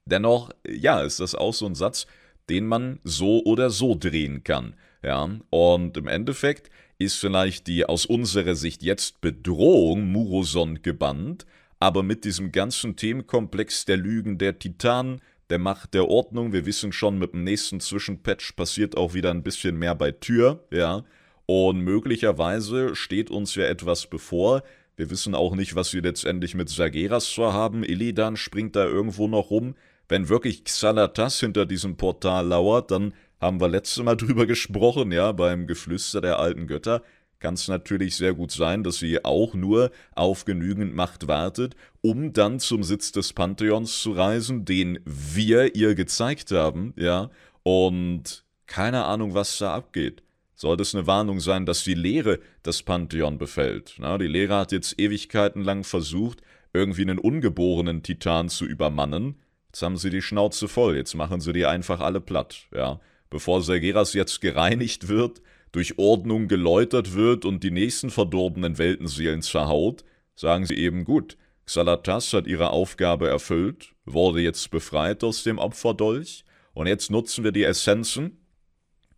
[0.05, 2.07] Dennoch, ja, ist das auch so ein Satz,
[2.51, 4.75] den man so oder so drehen kann.
[5.03, 11.45] Ja, und im Endeffekt ist vielleicht die aus unserer Sicht jetzt Bedrohung Muroson gebannt,
[11.79, 16.91] aber mit diesem ganzen Themenkomplex der Lügen der Titanen, der Macht der Ordnung, wir wissen
[16.91, 21.03] schon, mit dem nächsten Zwischenpatch passiert auch wieder ein bisschen mehr bei Tür, ja,
[21.45, 24.63] und möglicherweise steht uns ja etwas bevor.
[24.95, 27.83] Wir wissen auch nicht, was wir letztendlich mit Sageras vorhaben.
[27.83, 29.75] Illidan springt da irgendwo noch rum.
[30.11, 35.31] Wenn wirklich Xalatas hinter diesem Portal lauert, dann haben wir letztes Mal drüber gesprochen, ja,
[35.31, 37.01] beim Geflüster der alten Götter.
[37.39, 42.33] Kann es natürlich sehr gut sein, dass sie auch nur auf genügend Macht wartet, um
[42.33, 47.29] dann zum Sitz des Pantheons zu reisen, den wir ihr gezeigt haben, ja,
[47.63, 50.23] und keine Ahnung, was da abgeht
[50.55, 53.95] sollte es eine Warnung sein, dass die Lehre das Pantheon befällt.
[53.97, 59.37] Na, die Lehre hat jetzt Ewigkeiten lang versucht, irgendwie einen ungeborenen Titan zu übermannen.
[59.71, 62.99] Jetzt haben sie die Schnauze voll, jetzt machen sie die einfach alle platt, ja.
[63.29, 70.03] Bevor Sergeras jetzt gereinigt wird, durch Ordnung geläutert wird und die nächsten verdorbenen Weltenseelen zerhaut,
[70.35, 76.43] sagen sie eben gut, Xalatas hat ihre Aufgabe erfüllt, wurde jetzt befreit aus dem Opferdolch,
[76.73, 78.45] und jetzt nutzen wir die Essenzen,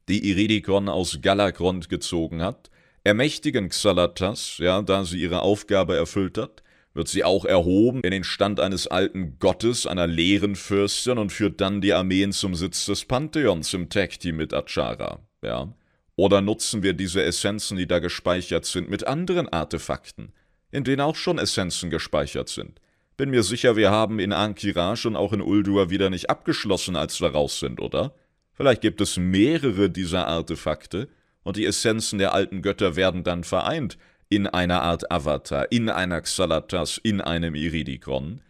[0.07, 2.69] die Iridikon aus Galakrond gezogen hat,
[3.03, 6.62] ermächtigen Xalatas, ja, da sie ihre Aufgabe erfüllt hat,
[6.93, 11.59] wird sie auch erhoben in den Stand eines alten Gottes, einer leeren Fürstin und führt
[11.59, 15.73] dann die Armeen zum Sitz des Pantheons im Tag-Team mit Achara, ja.
[16.15, 20.31] Oder nutzen wir diese Essenzen, die da gespeichert sind, mit anderen Artefakten,
[20.69, 22.79] in denen auch schon Essenzen gespeichert sind.
[23.17, 27.19] Bin mir sicher, wir haben in Ankiraj und auch in Uldur wieder nicht abgeschlossen, als
[27.19, 28.13] wir raus sind, oder?
[28.53, 31.09] Vielleicht gibt es mehrere dieser Artefakte
[31.41, 33.97] und die Essenzen der alten Götter werden dann vereint
[34.33, 38.41] in einer Art Avatar, in einer Xalatas, in einem Iridikon.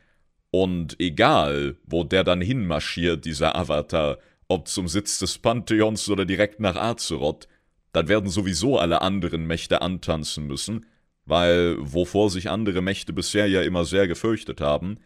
[0.50, 4.17] Und egal, wo der dann hinmarschiert, dieser Avatar,
[4.48, 7.48] ob zum Sitz des Pantheons oder direkt nach Azeroth,
[7.91, 10.86] dann werden sowieso alle anderen Mächte antanzen müssen,
[11.26, 15.00] weil wovor sich andere Mächte bisher ja immer sehr gefürchtet haben,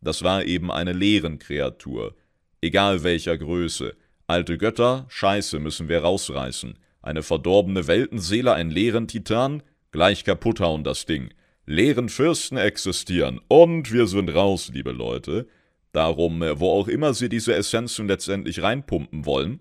[0.00, 2.14] das war eben eine Leerenkreatur,
[2.60, 3.96] egal welcher Größe.
[4.26, 6.78] Alte Götter, Scheiße, müssen wir rausreißen.
[7.02, 11.30] Eine verdorbene Weltenseele, ein leeren Titan, gleich kaputt hauen das Ding.
[11.66, 13.40] Leeren Fürsten existieren.
[13.48, 15.46] Und wir sind raus, liebe Leute.
[15.92, 19.60] Darum, äh, wo auch immer sie diese Essenzen letztendlich reinpumpen wollen,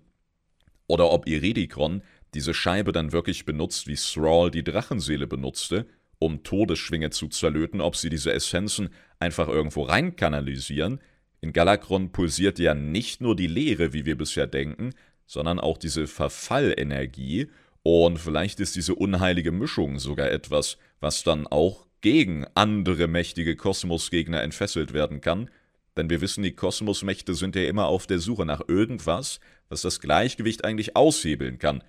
[0.88, 2.02] oder ob Iridikron
[2.34, 5.86] diese Scheibe dann wirklich benutzt, wie Thrall die Drachenseele benutzte,
[6.20, 11.00] um Todesschwinge zu zerlöten, ob sie diese Essenzen einfach irgendwo reinkanalisieren.
[11.42, 14.94] In Galakron pulsiert ja nicht nur die Leere, wie wir bisher denken,
[15.26, 17.48] sondern auch diese Verfallenergie.
[17.90, 24.44] Und vielleicht ist diese unheilige Mischung sogar etwas, was dann auch gegen andere mächtige Kosmosgegner
[24.44, 25.50] entfesselt werden kann.
[25.96, 30.02] Denn wir wissen, die Kosmosmächte sind ja immer auf der Suche nach irgendwas, was das
[30.02, 31.82] Gleichgewicht eigentlich aushebeln kann.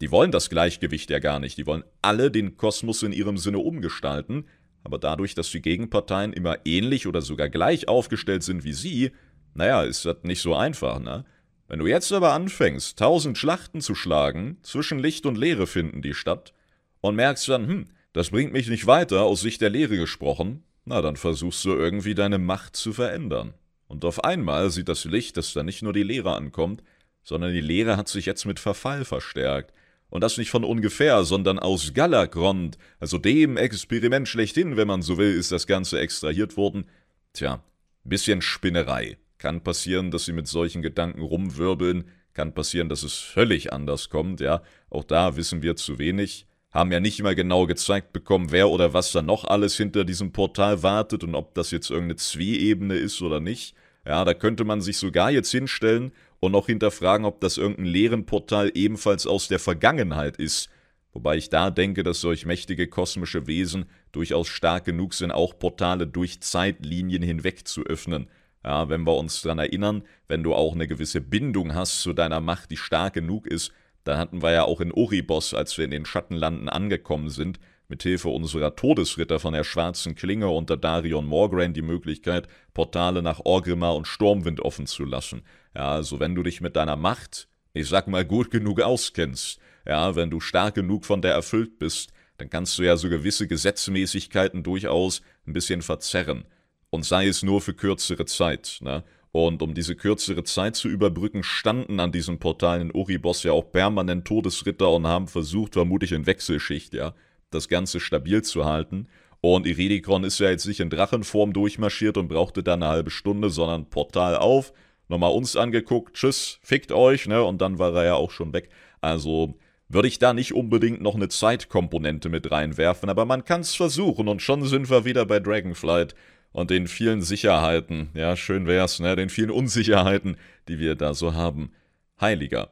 [0.00, 3.58] Die wollen das Gleichgewicht ja gar nicht, die wollen alle den Kosmos in ihrem Sinne
[3.58, 4.46] umgestalten,
[4.84, 9.10] aber dadurch, dass die Gegenparteien immer ähnlich oder sogar gleich aufgestellt sind wie sie,
[9.52, 11.26] naja, ist das nicht so einfach, ne?
[11.72, 16.12] Wenn du jetzt aber anfängst, tausend Schlachten zu schlagen, zwischen Licht und Leere finden die
[16.12, 16.52] statt,
[17.00, 21.00] und merkst dann, hm, das bringt mich nicht weiter, aus Sicht der Leere gesprochen, na,
[21.00, 23.54] dann versuchst du irgendwie deine Macht zu verändern.
[23.88, 26.82] Und auf einmal sieht das Licht, dass da nicht nur die Leere ankommt,
[27.22, 29.72] sondern die Leere hat sich jetzt mit Verfall verstärkt.
[30.10, 35.16] Und das nicht von ungefähr, sondern aus Galakrond, also dem Experiment schlechthin, wenn man so
[35.16, 36.84] will, ist das Ganze extrahiert worden.
[37.32, 37.64] Tja,
[38.04, 39.16] bisschen Spinnerei.
[39.42, 44.40] Kann passieren, dass sie mit solchen Gedanken rumwirbeln, kann passieren, dass es völlig anders kommt,
[44.40, 44.62] ja.
[44.88, 46.46] Auch da wissen wir zu wenig.
[46.70, 50.30] Haben ja nicht immer genau gezeigt bekommen, wer oder was da noch alles hinter diesem
[50.30, 53.74] Portal wartet und ob das jetzt irgendeine Zwieebene ist oder nicht.
[54.06, 58.26] Ja, da könnte man sich sogar jetzt hinstellen und noch hinterfragen, ob das irgendein leeren
[58.26, 60.70] Portal ebenfalls aus der Vergangenheit ist.
[61.12, 66.06] Wobei ich da denke, dass solch mächtige kosmische Wesen durchaus stark genug sind, auch Portale
[66.06, 68.28] durch Zeitlinien hinweg zu öffnen.
[68.64, 72.40] Ja, wenn wir uns daran erinnern, wenn du auch eine gewisse Bindung hast zu deiner
[72.40, 73.72] Macht, die stark genug ist,
[74.04, 78.28] dann hatten wir ja auch in Oribos, als wir in den Schattenlanden angekommen sind, mithilfe
[78.28, 84.06] unserer Todesritter von der Schwarzen Klinge unter Darion Morgraine die Möglichkeit, Portale nach Orgrimmar und
[84.06, 85.42] Sturmwind offen zu lassen.
[85.74, 90.16] Ja, also wenn du dich mit deiner Macht, ich sag mal, gut genug auskennst, ja,
[90.16, 94.62] wenn du stark genug von der erfüllt bist, dann kannst du ja so gewisse Gesetzmäßigkeiten
[94.62, 96.44] durchaus ein bisschen verzerren.
[96.92, 99.02] Und sei es nur für kürzere Zeit, ne?
[99.32, 103.72] Und um diese kürzere Zeit zu überbrücken, standen an diesen Portalen in Oribos ja auch
[103.72, 107.14] permanent Todesritter und haben versucht, vermutlich in Wechselschicht, ja,
[107.50, 109.08] das Ganze stabil zu halten.
[109.40, 113.48] Und Iridikron ist ja jetzt nicht in Drachenform durchmarschiert und brauchte dann eine halbe Stunde,
[113.48, 114.74] sondern Portal auf,
[115.08, 117.42] nochmal uns angeguckt, tschüss, fickt euch, ne?
[117.42, 118.68] Und dann war er ja auch schon weg.
[119.00, 119.54] Also
[119.88, 124.28] würde ich da nicht unbedingt noch eine Zeitkomponente mit reinwerfen, aber man kann es versuchen
[124.28, 126.14] und schon sind wir wieder bei Dragonflight
[126.52, 130.36] und den vielen Sicherheiten, ja, schön wär's, ne, den vielen Unsicherheiten,
[130.68, 131.72] die wir da so haben.
[132.20, 132.70] Heiliger.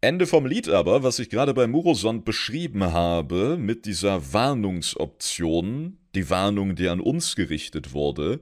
[0.00, 6.28] Ende vom Lied aber, was ich gerade bei Murosond beschrieben habe, mit dieser Warnungsoption, die
[6.28, 8.40] Warnung, die an uns gerichtet wurde,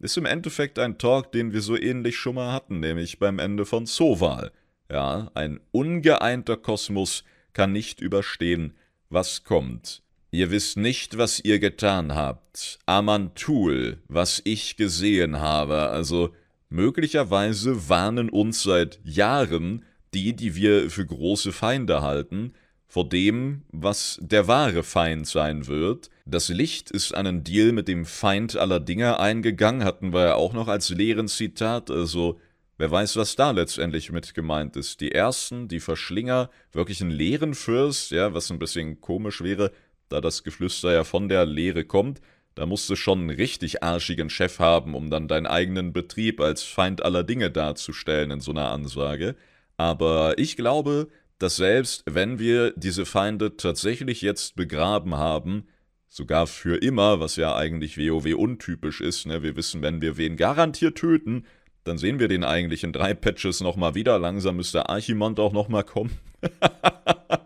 [0.00, 3.64] ist im Endeffekt ein Talk, den wir so ähnlich schon mal hatten, nämlich beim Ende
[3.64, 4.50] von Zoval.
[4.90, 8.74] Ja, ein ungeeinter Kosmos kann nicht überstehen,
[9.08, 10.03] was kommt.
[10.34, 12.80] Ihr wisst nicht, was ihr getan habt.
[12.86, 15.90] Amantul, was ich gesehen habe.
[15.90, 16.34] Also
[16.68, 22.52] möglicherweise warnen uns seit Jahren die, die wir für große Feinde halten,
[22.88, 26.10] vor dem, was der wahre Feind sein wird.
[26.26, 30.52] Das Licht ist einen Deal mit dem Feind aller Dinge eingegangen, hatten wir ja auch
[30.52, 32.40] noch als leeren Zitat, also
[32.76, 35.00] wer weiß, was da letztendlich mit gemeint ist.
[35.00, 39.70] Die Ersten, die Verschlinger, wirklich einen leeren Fürst, ja, was ein bisschen komisch wäre,
[40.08, 42.20] da das Geflüster ja von der Lehre kommt,
[42.54, 46.62] da musst du schon einen richtig arschigen Chef haben, um dann deinen eigenen Betrieb als
[46.62, 49.34] Feind aller Dinge darzustellen in so einer Ansage.
[49.76, 55.66] Aber ich glaube, dass selbst wenn wir diese Feinde tatsächlich jetzt begraben haben,
[56.08, 59.42] sogar für immer, was ja eigentlich WoW untypisch ist, ne?
[59.42, 61.44] wir wissen, wenn wir wen garantiert töten,
[61.82, 64.18] dann sehen wir den eigentlich in drei Patches nochmal wieder.
[64.18, 66.16] Langsam müsste Archimond auch nochmal kommen.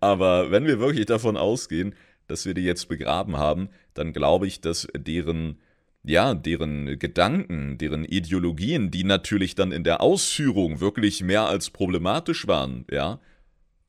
[0.00, 1.94] Aber wenn wir wirklich davon ausgehen,
[2.28, 5.58] dass wir die jetzt begraben haben, dann glaube ich, dass deren
[6.08, 12.46] ja, deren Gedanken, deren Ideologien, die natürlich dann in der Ausführung wirklich mehr als problematisch
[12.46, 13.18] waren, ja,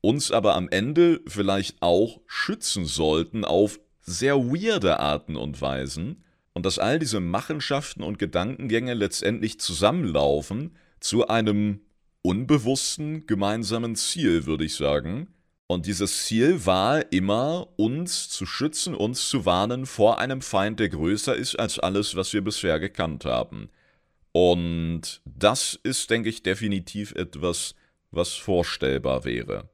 [0.02, 6.24] uns aber am Ende vielleicht auch schützen sollten auf sehr weirde Arten und Weisen
[6.54, 11.82] und dass all diese Machenschaften und Gedankengänge letztendlich zusammenlaufen zu einem
[12.24, 15.28] unbewussten gemeinsamen Ziel, würde ich sagen,
[15.68, 20.88] Und dieses Ziel war immer, uns zu schützen, uns zu warnen vor einem Feind, der
[20.88, 23.70] größer ist als alles, was wir bisher gekannt haben.
[24.32, 27.76] Und das ist, denke ich, definitiv etwas,
[28.12, 29.70] was vorstellbar wäre.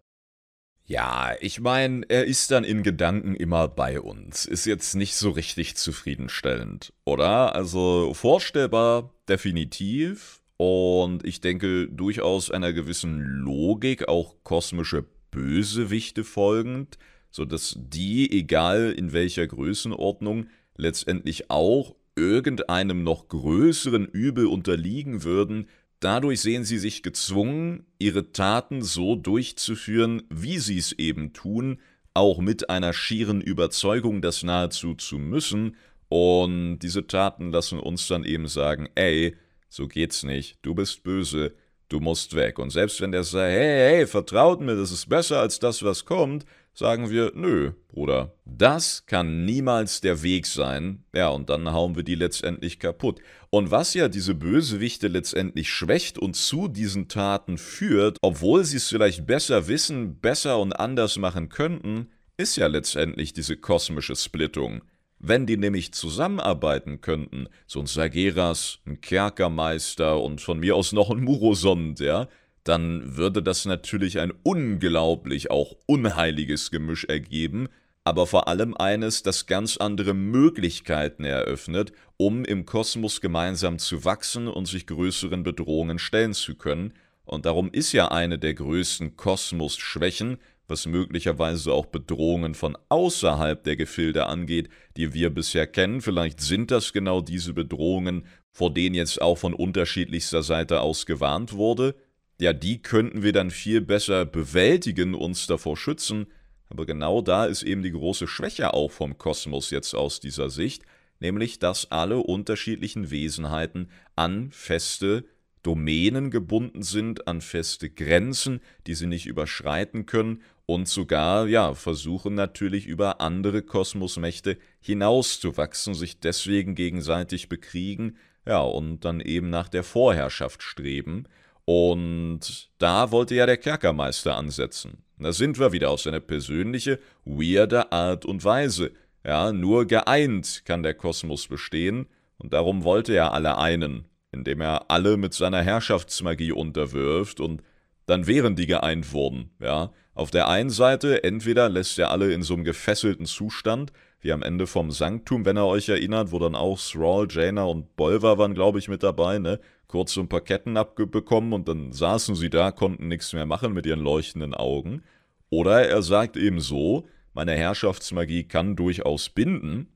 [0.85, 4.45] Ja, ich meine, er ist dann in Gedanken immer bei uns.
[4.45, 7.55] Ist jetzt nicht so richtig zufriedenstellend, oder?
[7.55, 10.41] Also vorstellbar definitiv.
[10.57, 16.97] Und ich denke durchaus einer gewissen Logik, auch kosmische Bösewichte folgend,
[17.29, 25.67] sodass die, egal in welcher Größenordnung, letztendlich auch irgendeinem noch größeren Übel unterliegen würden,
[26.03, 31.79] Dadurch sehen sie sich gezwungen, ihre Taten so durchzuführen, wie sie es eben tun,
[32.13, 35.77] auch mit einer schieren Überzeugung, das nahezu zu müssen,
[36.09, 39.37] und diese Taten lassen uns dann eben sagen, ey,
[39.69, 41.55] so geht's nicht, du bist böse,
[41.93, 42.57] du musst weg.
[42.59, 46.05] Und selbst wenn der sagt, hey, hey, vertraut mir, das ist besser als das, was
[46.05, 51.03] kommt, sagen wir, nö, Bruder, das kann niemals der Weg sein.
[51.13, 53.19] Ja, und dann hauen wir die letztendlich kaputt.
[53.51, 58.89] Und was ja diese Bösewichte letztendlich schwächt und zu diesen Taten führt, obwohl sie es
[58.89, 64.81] vielleicht besser wissen, besser und anders machen könnten, ist ja letztendlich diese kosmische Splittung.
[65.25, 71.09] Wenn die nämlich zusammenarbeiten könnten, so ein Sageras, ein Kerkermeister und von mir aus noch
[71.09, 72.27] ein Murosond, ja,
[72.65, 77.69] dann würde das natürlich ein unglaublich auch unheiliges Gemisch ergeben,
[78.03, 84.49] aber vor allem eines, das ganz andere Möglichkeiten eröffnet, um im Kosmos gemeinsam zu wachsen
[84.49, 86.91] und sich größeren Bedrohungen stellen zu können,
[87.25, 93.75] und darum ist ja eine der größten Kosmos-Schwächen, was möglicherweise auch Bedrohungen von außerhalb der
[93.75, 96.01] Gefilde angeht, die wir bisher kennen.
[96.01, 101.53] Vielleicht sind das genau diese Bedrohungen, vor denen jetzt auch von unterschiedlichster Seite aus gewarnt
[101.53, 101.95] wurde
[102.43, 106.27] ja, die könnten wir dann viel besser bewältigen, uns davor schützen.
[106.69, 110.83] Aber genau da ist eben die große Schwäche auch vom Kosmos jetzt aus dieser Sicht,
[111.19, 115.25] nämlich dass alle unterschiedlichen Wesenheiten an feste
[115.63, 122.35] Domänen gebunden sind, an feste Grenzen, die sie nicht überschreiten können und sogar, ja, versuchen
[122.35, 129.83] natürlich über andere Kosmosmächte hinauszuwachsen, sich deswegen gegenseitig bekriegen, ja, und dann eben nach der
[129.83, 131.25] Vorherrschaft streben.
[131.65, 135.03] Und da wollte ja der Kerkermeister ansetzen.
[135.17, 138.91] Da sind wir wieder auf seine persönliche, weirde Art und Weise.
[139.25, 144.89] Ja, nur geeint kann der Kosmos bestehen, und darum wollte er alle einen, indem er
[144.89, 147.61] alle mit seiner Herrschaftsmagie unterwirft, und
[148.05, 149.91] dann wären die geeint worden, ja.
[150.15, 153.91] Auf der einen Seite, entweder lässt er alle in so einem gefesselten Zustand,
[154.21, 157.95] wie am Ende vom Sanktum, wenn ihr euch erinnert, wo dann auch Thrall, Jaina und
[157.95, 159.59] Bolver waren, glaube ich, mit dabei, ne?
[159.87, 163.73] Kurz so ein paar Ketten abbekommen und dann saßen sie da, konnten nichts mehr machen
[163.73, 165.03] mit ihren leuchtenden Augen.
[165.49, 169.87] Oder er sagt eben so, meine Herrschaftsmagie kann durchaus binden,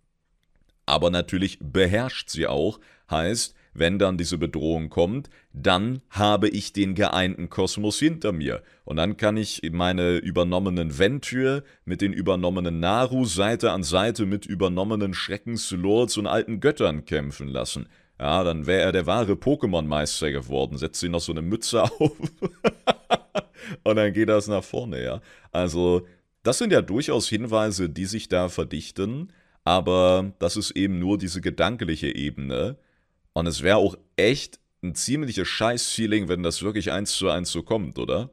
[0.85, 6.95] aber natürlich beherrscht sie auch, heißt, wenn dann diese Bedrohung kommt, dann habe ich den
[6.95, 8.63] geeinten Kosmos hinter mir.
[8.85, 14.45] Und dann kann ich meine übernommenen Ventür mit den übernommenen Naru Seite an Seite mit
[14.45, 17.87] übernommenen Schreckenslords und alten Göttern kämpfen lassen.
[18.19, 20.77] Ja, dann wäre er der wahre Pokémon-Meister geworden.
[20.77, 22.11] Setzt sie noch so eine Mütze auf.
[23.83, 25.21] und dann geht das nach vorne, ja.
[25.51, 26.07] Also,
[26.41, 29.31] das sind ja durchaus Hinweise, die sich da verdichten.
[29.63, 32.77] Aber das ist eben nur diese gedankliche Ebene.
[33.37, 37.61] Und es wäre auch echt ein ziemliches Scheiß-Feeling, wenn das wirklich eins zu eins so
[37.61, 38.31] kommt, oder?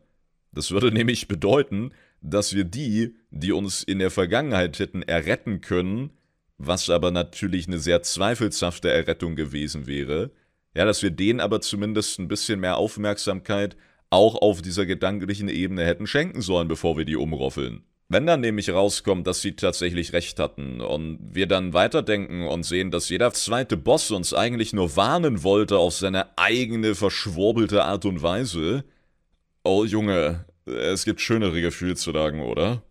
[0.51, 6.09] Das würde nämlich bedeuten, dass wir die, die uns in der Vergangenheit hätten erretten können,
[6.57, 10.31] was aber natürlich eine sehr zweifelshafte Errettung gewesen wäre,
[10.75, 13.77] ja, dass wir denen aber zumindest ein bisschen mehr Aufmerksamkeit
[14.09, 17.85] auch auf dieser gedanklichen Ebene hätten schenken sollen, bevor wir die umroffeln.
[18.09, 22.91] Wenn dann nämlich rauskommt, dass sie tatsächlich recht hatten und wir dann weiterdenken und sehen,
[22.91, 28.23] dass jeder zweite Boss uns eigentlich nur warnen wollte auf seine eigene verschwurbelte Art und
[28.23, 28.85] Weise,
[29.65, 32.83] oh Junge, es gibt schönere Gefühlslagen, oder?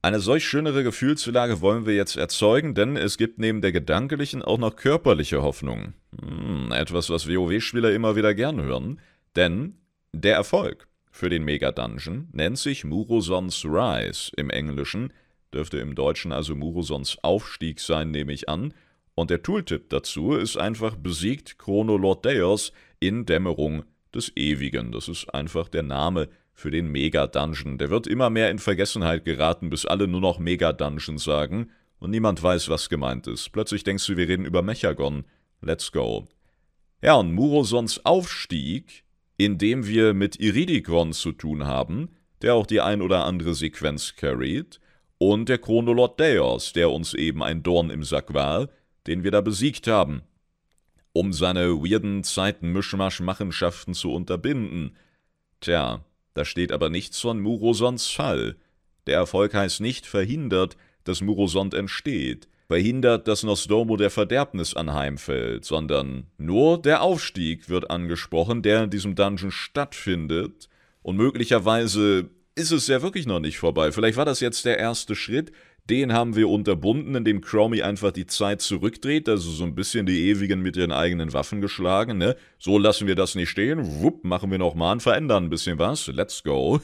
[0.00, 4.58] Eine solch schönere Gefühlslage wollen wir jetzt erzeugen, denn es gibt neben der gedanklichen auch
[4.58, 5.94] noch körperliche Hoffnung.
[6.20, 9.00] Hm, etwas, was WoW-Spieler immer wieder gern hören.
[9.34, 9.74] Denn
[10.12, 10.86] der Erfolg
[11.18, 15.12] für den Mega-Dungeon nennt sich Murosons Rise im Englischen,
[15.52, 18.72] dürfte im Deutschen also Murosons Aufstieg sein, nehme ich an.
[19.16, 23.82] Und der Tooltip dazu ist einfach besiegt Chrono Lord Deos in Dämmerung
[24.14, 24.92] des Ewigen.
[24.92, 27.78] Das ist einfach der Name für den Mega-Dungeon.
[27.78, 32.40] Der wird immer mehr in Vergessenheit geraten, bis alle nur noch Mega-Dungeon sagen und niemand
[32.40, 33.50] weiß, was gemeint ist.
[33.50, 35.24] Plötzlich denkst du, wir reden über Mechagon.
[35.62, 36.28] Let's go.
[37.02, 39.02] Ja, und Murosons Aufstieg
[39.38, 42.10] in dem wir mit Iridikron zu tun haben,
[42.42, 44.80] der auch die ein oder andere Sequenz carried,
[45.16, 48.68] und der Chronolot Deos, der uns eben ein Dorn im Sack war,
[49.06, 50.22] den wir da besiegt haben,
[51.12, 54.96] um seine weirden Zeiten-Mischmasch-Machenschaften zu unterbinden.
[55.60, 58.56] Tja, da steht aber nichts von Murosons Fall.
[59.06, 66.26] Der Erfolg heißt nicht verhindert, dass Murosond entsteht, verhindert, dass Nostromo der Verderbnis anheimfällt, sondern
[66.36, 70.68] nur der Aufstieg wird angesprochen, der in diesem Dungeon stattfindet,
[71.02, 73.92] und möglicherweise ist es ja wirklich noch nicht vorbei.
[73.92, 75.52] Vielleicht war das jetzt der erste Schritt,
[75.88, 80.28] den haben wir unterbunden, indem Chromie einfach die Zeit zurückdreht, also so ein bisschen die
[80.28, 82.36] Ewigen mit ihren eigenen Waffen geschlagen, ne?
[82.58, 86.08] So lassen wir das nicht stehen, wupp, machen wir nochmal und verändern ein bisschen was,
[86.08, 86.80] let's go.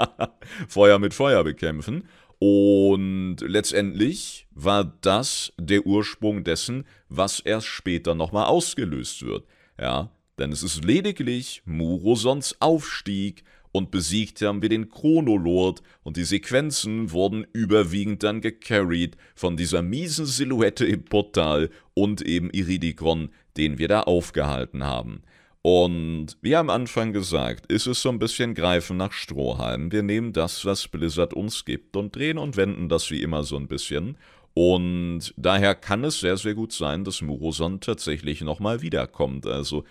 [0.68, 2.06] Feuer mit Feuer bekämpfen.
[2.38, 9.44] Und letztendlich war das der Ursprung dessen, was erst später nochmal ausgelöst wird.
[9.80, 16.24] Ja, denn es ist lediglich Murosons Aufstieg und besiegt haben wir den Chronolord und die
[16.24, 23.78] Sequenzen wurden überwiegend dann gecarried von dieser miesen Silhouette im Portal und eben Iridikon, den
[23.78, 25.22] wir da aufgehalten haben.
[25.66, 29.90] Und wie am Anfang gesagt, ist es so ein bisschen Greifen nach Strohhalm.
[29.92, 33.56] Wir nehmen das, was Blizzard uns gibt und drehen und wenden das wie immer so
[33.56, 34.18] ein bisschen.
[34.52, 39.46] Und daher kann es sehr, sehr gut sein, dass Muroson tatsächlich nochmal wiederkommt.
[39.46, 39.84] Also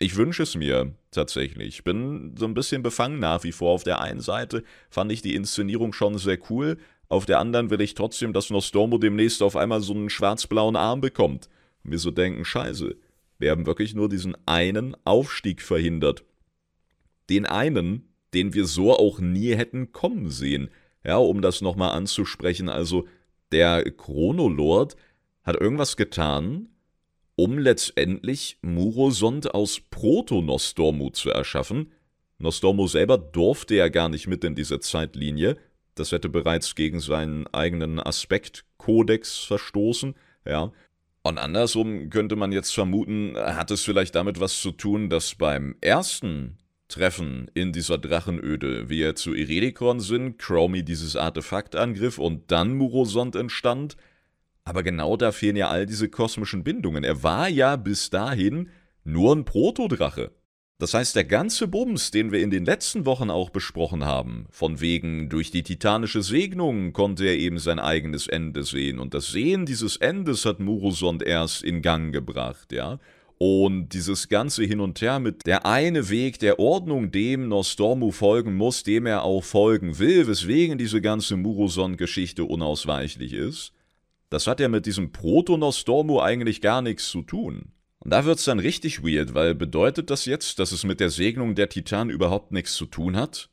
[0.00, 1.68] ich wünsche es mir tatsächlich.
[1.68, 3.70] Ich bin so ein bisschen befangen nach wie vor.
[3.70, 6.78] Auf der einen Seite fand ich die Inszenierung schon sehr cool.
[7.08, 11.00] Auf der anderen will ich trotzdem, dass Nostromo demnächst auf einmal so einen schwarz-blauen Arm
[11.00, 11.48] bekommt.
[11.84, 12.96] Und mir so denken, scheiße,
[13.42, 16.24] wir haben wirklich nur diesen einen Aufstieg verhindert.
[17.28, 20.70] Den einen, den wir so auch nie hätten kommen sehen.
[21.04, 23.04] Ja, um das nochmal anzusprechen, also
[23.50, 24.94] der Chronolord
[25.42, 26.68] hat irgendwas getan,
[27.34, 31.90] um letztendlich Murosond aus Proto-Nostormu zu erschaffen.
[32.38, 35.56] Nostormu selber durfte ja gar nicht mit in diese Zeitlinie.
[35.96, 40.14] Das hätte bereits gegen seinen eigenen Aspektkodex verstoßen.
[40.46, 40.72] Ja,
[41.22, 45.76] und andersrum könnte man jetzt vermuten, hat es vielleicht damit was zu tun, dass beim
[45.80, 46.58] ersten
[46.88, 53.36] Treffen in dieser Drachenöde wir zu Iredikon sind, Chromie dieses Artefakt angriff und dann Murosond
[53.36, 53.96] entstand.
[54.64, 57.04] Aber genau da fehlen ja all diese kosmischen Bindungen.
[57.04, 58.68] Er war ja bis dahin
[59.04, 60.32] nur ein Protodrache.
[60.82, 64.80] Das heißt, der ganze Bums, den wir in den letzten Wochen auch besprochen haben, von
[64.80, 69.64] wegen durch die titanische Segnung konnte er eben sein eigenes Ende sehen und das Sehen
[69.64, 72.98] dieses Endes hat Murosond erst in Gang gebracht, ja.
[73.38, 78.56] Und dieses ganze Hin und Her mit der eine Weg der Ordnung, dem Nostormu folgen
[78.56, 83.72] muss, dem er auch folgen will, weswegen diese ganze Murosond-Geschichte unausweichlich ist,
[84.30, 87.70] das hat ja mit diesem Proto-Nostormu eigentlich gar nichts zu tun.
[88.04, 91.54] Und da wird's dann richtig weird, weil bedeutet das jetzt, dass es mit der Segnung
[91.54, 93.48] der Titanen überhaupt nichts zu tun hat?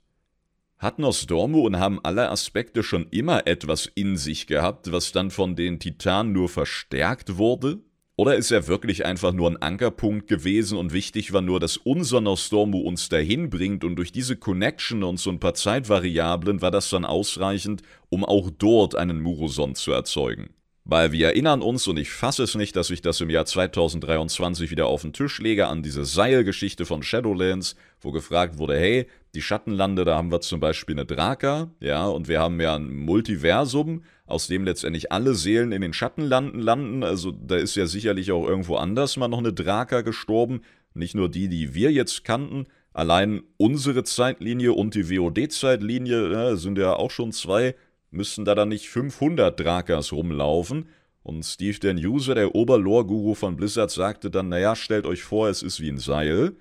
[0.79, 5.55] Hat Nostormu und haben alle Aspekte schon immer etwas in sich gehabt, was dann von
[5.55, 7.79] den Titanen nur verstärkt wurde?
[8.15, 12.19] Oder ist er wirklich einfach nur ein Ankerpunkt gewesen und wichtig war nur, dass unser
[12.19, 16.89] Nostormu uns dahin bringt und durch diese Connection und so ein paar Zeitvariablen war das
[16.89, 20.49] dann ausreichend, um auch dort einen Muroson zu erzeugen?
[20.91, 24.71] Weil wir erinnern uns, und ich fasse es nicht, dass ich das im Jahr 2023
[24.71, 29.43] wieder auf den Tisch lege, an diese Seilgeschichte von Shadowlands, wo gefragt wurde, hey, die
[29.43, 34.01] Schattenlande, da haben wir zum Beispiel eine Draka, ja, und wir haben ja ein Multiversum,
[34.25, 38.47] aus dem letztendlich alle Seelen in den Schattenlanden landen, also da ist ja sicherlich auch
[38.47, 40.61] irgendwo anders mal noch eine Draka gestorben,
[40.95, 46.79] nicht nur die, die wir jetzt kannten, allein unsere Zeitlinie und die WOD-Zeitlinie ja, sind
[46.79, 47.75] ja auch schon zwei
[48.11, 50.89] müssten da dann nicht 500 Drakas rumlaufen?
[51.23, 55.61] Und Steve Dan User, der Oberlore-Guru von Blizzard, sagte dann, naja, stellt euch vor, es
[55.61, 56.55] ist wie ein Seil.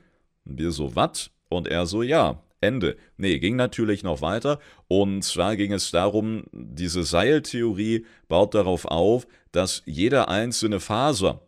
[0.44, 1.30] Und wir so, was?
[1.48, 2.96] Und er so, ja, Ende.
[3.16, 4.58] Nee, ging natürlich noch weiter.
[4.88, 11.40] Und zwar ging es darum, diese Seiltheorie baut darauf auf, dass jede einzelne Faser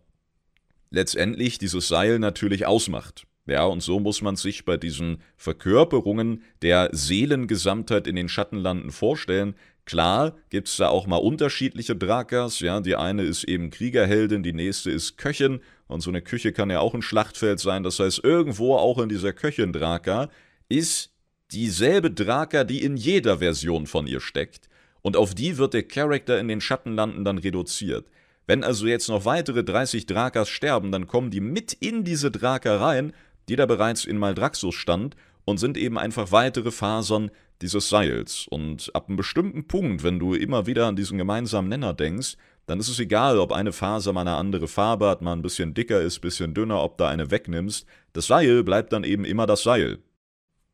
[0.91, 3.27] letztendlich dieses Seil natürlich ausmacht.
[3.47, 9.55] Ja, und so muss man sich bei diesen Verkörperungen der Seelengesamtheit in den Schattenlanden vorstellen.
[9.85, 14.53] Klar gibt es da auch mal unterschiedliche Drakas, ja, die eine ist eben Kriegerheldin, die
[14.53, 15.61] nächste ist Köchin.
[15.89, 19.09] Und so eine Küche kann ja auch ein Schlachtfeld sein, das heißt irgendwo auch in
[19.09, 20.29] dieser Köchin Draka
[20.69, 21.13] ist
[21.51, 24.69] dieselbe Draka, die in jeder Version von ihr steckt.
[25.03, 28.07] Und auf die wird der Charakter in den Schattenlanden dann reduziert.
[28.47, 32.77] Wenn also jetzt noch weitere 30 Drakas sterben, dann kommen die mit in diese Draka
[32.77, 33.13] rein,
[33.49, 37.31] die da bereits in Maldraxus stand und sind eben einfach weitere Fasern
[37.63, 38.47] dieses Seils.
[38.49, 42.37] Und ab einem bestimmten Punkt, wenn du immer wieder an diesen gemeinsamen Nenner denkst,
[42.67, 45.75] dann ist es egal, ob eine Faser mal eine andere Farbe hat, mal ein bisschen
[45.75, 47.87] dicker ist, ein bisschen dünner, ob da eine wegnimmst.
[48.13, 49.99] Das Seil bleibt dann eben immer das Seil.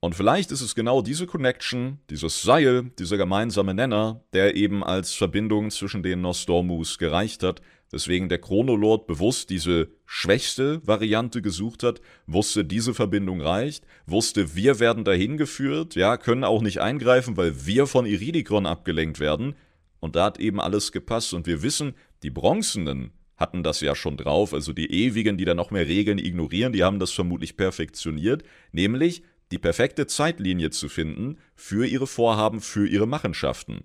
[0.01, 5.15] Und vielleicht ist es genau diese Connection, dieses Seil, dieser gemeinsame Nenner, der eben als
[5.15, 12.01] Verbindung zwischen den Nostormus gereicht hat, weswegen der Chronolod bewusst diese schwächste Variante gesucht hat,
[12.27, 17.67] wusste, diese Verbindung reicht, wusste, wir werden dahin geführt, ja, können auch nicht eingreifen, weil
[17.67, 19.55] wir von Iridikron abgelenkt werden.
[20.01, 21.35] Und da hat eben alles gepasst.
[21.35, 25.55] Und wir wissen, die Bronzenen hatten das ja schon drauf, also die Ewigen, die da
[25.55, 29.23] noch mehr Regeln ignorieren, die haben das vermutlich perfektioniert, nämlich
[29.53, 33.85] die perfekte Zeitlinie zu finden für ihre Vorhaben, für ihre Machenschaften.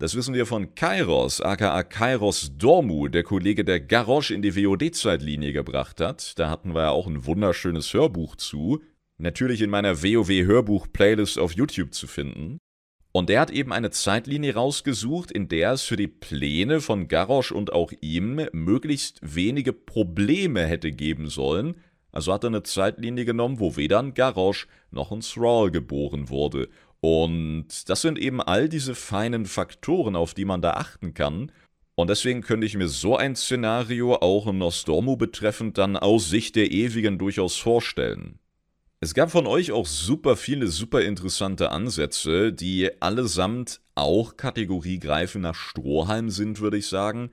[0.00, 5.52] Das wissen wir von Kairos, aka Kairos Dormu, der Kollege, der Garrosh in die WOD-Zeitlinie
[5.52, 6.38] gebracht hat.
[6.38, 8.80] Da hatten wir ja auch ein wunderschönes Hörbuch zu.
[9.18, 12.56] Natürlich in meiner WoW-Hörbuch-Playlist auf YouTube zu finden.
[13.12, 17.52] Und der hat eben eine Zeitlinie rausgesucht, in der es für die Pläne von Garrosh
[17.52, 21.74] und auch ihm möglichst wenige Probleme hätte geben sollen.
[22.10, 26.70] Also hat er eine Zeitlinie genommen, wo weder ein Garrosh noch ein Thrall geboren wurde.
[27.00, 31.50] Und das sind eben all diese feinen Faktoren, auf die man da achten kann.
[31.94, 36.56] Und deswegen könnte ich mir so ein Szenario auch in Nostormu betreffend dann aus Sicht
[36.56, 38.38] der Ewigen durchaus vorstellen.
[39.00, 45.54] Es gab von euch auch super viele super interessante Ansätze, die allesamt auch kategoriegreifend nach
[45.54, 47.30] Strohhalm sind, würde ich sagen,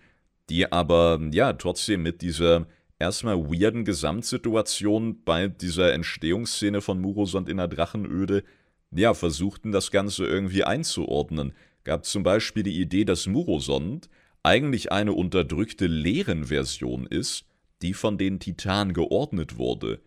[0.49, 2.68] die aber ja trotzdem mit dieser
[2.99, 8.43] erstmal weirden Gesamtsituation bei dieser Entstehungsszene von Murosond in der Drachenöde
[8.91, 11.53] ja versuchten das Ganze irgendwie einzuordnen.
[11.83, 14.09] Gab zum Beispiel die Idee, dass Murosond
[14.43, 17.45] eigentlich eine unterdrückte Lehren-Version ist,
[17.81, 20.01] die von den Titanen geordnet wurde.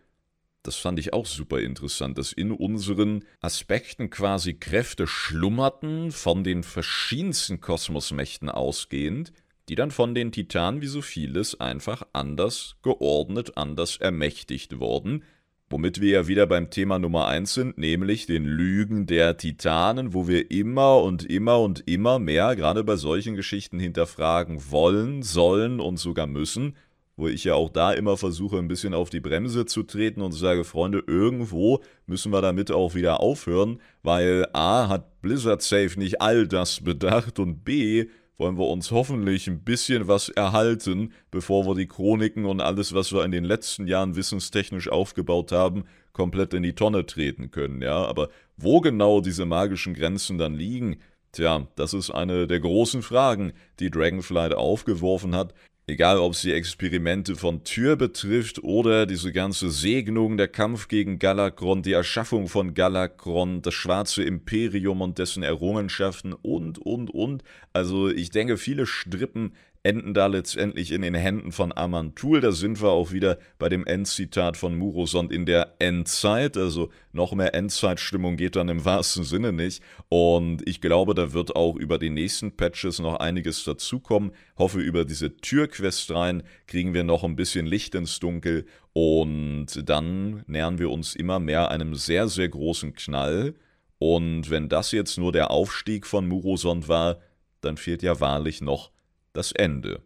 [0.63, 6.63] Das fand ich auch super interessant, dass in unseren Aspekten quasi Kräfte schlummerten, von den
[6.63, 9.33] verschiedensten Kosmosmächten ausgehend,
[9.69, 15.23] die dann von den Titanen wie so vieles einfach anders geordnet, anders ermächtigt wurden,
[15.71, 20.27] womit wir ja wieder beim Thema Nummer 1 sind, nämlich den Lügen der Titanen, wo
[20.27, 25.97] wir immer und immer und immer mehr, gerade bei solchen Geschichten, hinterfragen wollen, sollen und
[25.97, 26.75] sogar müssen,
[27.15, 30.31] wo ich ja auch da immer versuche, ein bisschen auf die Bremse zu treten und
[30.31, 36.21] sage, Freunde, irgendwo müssen wir damit auch wieder aufhören, weil A hat Blizzard Safe nicht
[36.21, 38.07] all das bedacht und B
[38.41, 43.13] wollen wir uns hoffentlich ein bisschen was erhalten, bevor wir die Chroniken und alles, was
[43.13, 48.03] wir in den letzten Jahren wissenstechnisch aufgebaut haben, komplett in die Tonne treten können, ja.
[48.03, 50.97] Aber wo genau diese magischen Grenzen dann liegen,
[51.33, 55.53] tja, das ist eine der großen Fragen, die Dragonflight aufgeworfen hat,
[55.87, 61.17] Egal ob es die Experimente von Tür betrifft oder diese ganze Segnung, der Kampf gegen
[61.17, 67.43] Galakron, die Erschaffung von Galakron, das schwarze Imperium und dessen Errungenschaften und, und, und.
[67.73, 69.53] Also ich denke, viele Strippen
[69.83, 72.39] enden da letztendlich in den Händen von Amantul.
[72.39, 76.55] Da sind wir auch wieder bei dem Endzitat von Murosond in der Endzeit.
[76.55, 79.81] Also noch mehr Endzeitstimmung geht dann im wahrsten Sinne nicht.
[80.09, 84.31] Und ich glaube, da wird auch über die nächsten Patches noch einiges dazukommen.
[84.57, 88.65] Hoffe, über diese Türquest rein kriegen wir noch ein bisschen Licht ins Dunkel.
[88.93, 93.55] Und dann nähern wir uns immer mehr einem sehr, sehr großen Knall.
[93.97, 97.19] Und wenn das jetzt nur der Aufstieg von Murosond war,
[97.61, 98.91] dann fehlt ja wahrlich noch
[99.33, 100.01] das Ende.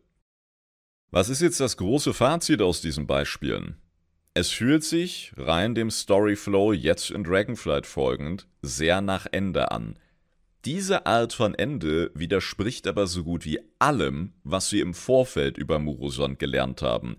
[1.12, 3.78] Was ist jetzt das große Fazit aus diesen Beispielen?
[4.34, 9.98] Es fühlt sich, rein dem Storyflow jetzt in Dragonflight folgend, sehr nach Ende an.
[10.66, 15.80] Diese Art von Ende widerspricht aber so gut wie allem, was wir im Vorfeld über
[15.80, 17.18] Murosond gelernt haben.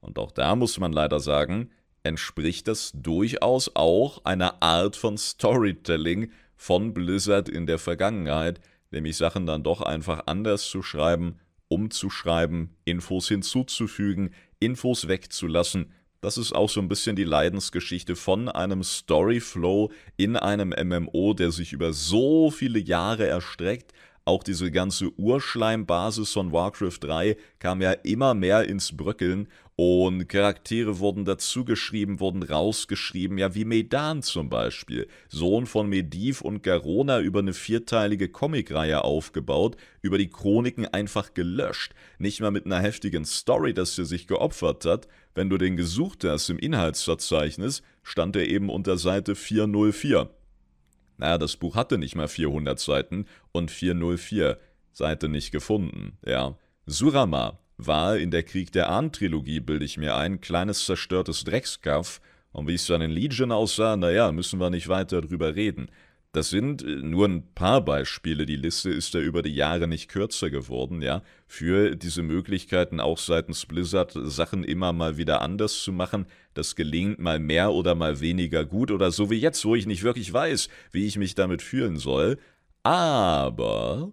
[0.00, 1.70] Und auch da muss man leider sagen,
[2.02, 8.60] entspricht das durchaus auch einer Art von Storytelling von Blizzard in der Vergangenheit,
[8.90, 11.38] nämlich Sachen dann doch einfach anders zu schreiben,
[11.68, 15.92] umzuschreiben, Infos hinzuzufügen, Infos wegzulassen.
[16.20, 21.50] Das ist auch so ein bisschen die Leidensgeschichte von einem Storyflow in einem MMO, der
[21.50, 23.94] sich über so viele Jahre erstreckt,
[24.30, 29.48] auch diese ganze Urschleimbasis von Warcraft 3 kam ja immer mehr ins Bröckeln
[29.82, 36.62] und Charaktere wurden dazugeschrieben, wurden rausgeschrieben, ja wie Medan zum Beispiel, Sohn von Mediv und
[36.62, 42.80] Garona über eine vierteilige Comicreihe aufgebaut, über die Chroniken einfach gelöscht, nicht mal mit einer
[42.80, 48.36] heftigen Story, dass er sich geopfert hat, wenn du den gesucht hast im Inhaltsverzeichnis, stand
[48.36, 50.28] er eben unter Seite 404.
[51.16, 54.58] Naja, das Buch hatte nicht mal 400 Seiten und 404
[54.92, 56.58] Seite nicht gefunden, ja.
[56.84, 62.20] Surama war in der Krieg der Ahn-Trilogie, bilde ich mir ein, kleines zerstörtes Dreckskaff.
[62.52, 65.90] Und wie es dann in Legion aussah, naja, müssen wir nicht weiter drüber reden.
[66.32, 68.46] Das sind äh, nur ein paar Beispiele.
[68.46, 73.18] Die Liste ist da über die Jahre nicht kürzer geworden, ja, für diese Möglichkeiten auch
[73.18, 76.26] seitens Blizzard Sachen immer mal wieder anders zu machen.
[76.54, 80.02] Das gelingt mal mehr oder mal weniger gut oder so wie jetzt, wo ich nicht
[80.04, 82.38] wirklich weiß, wie ich mich damit fühlen soll.
[82.82, 84.12] Aber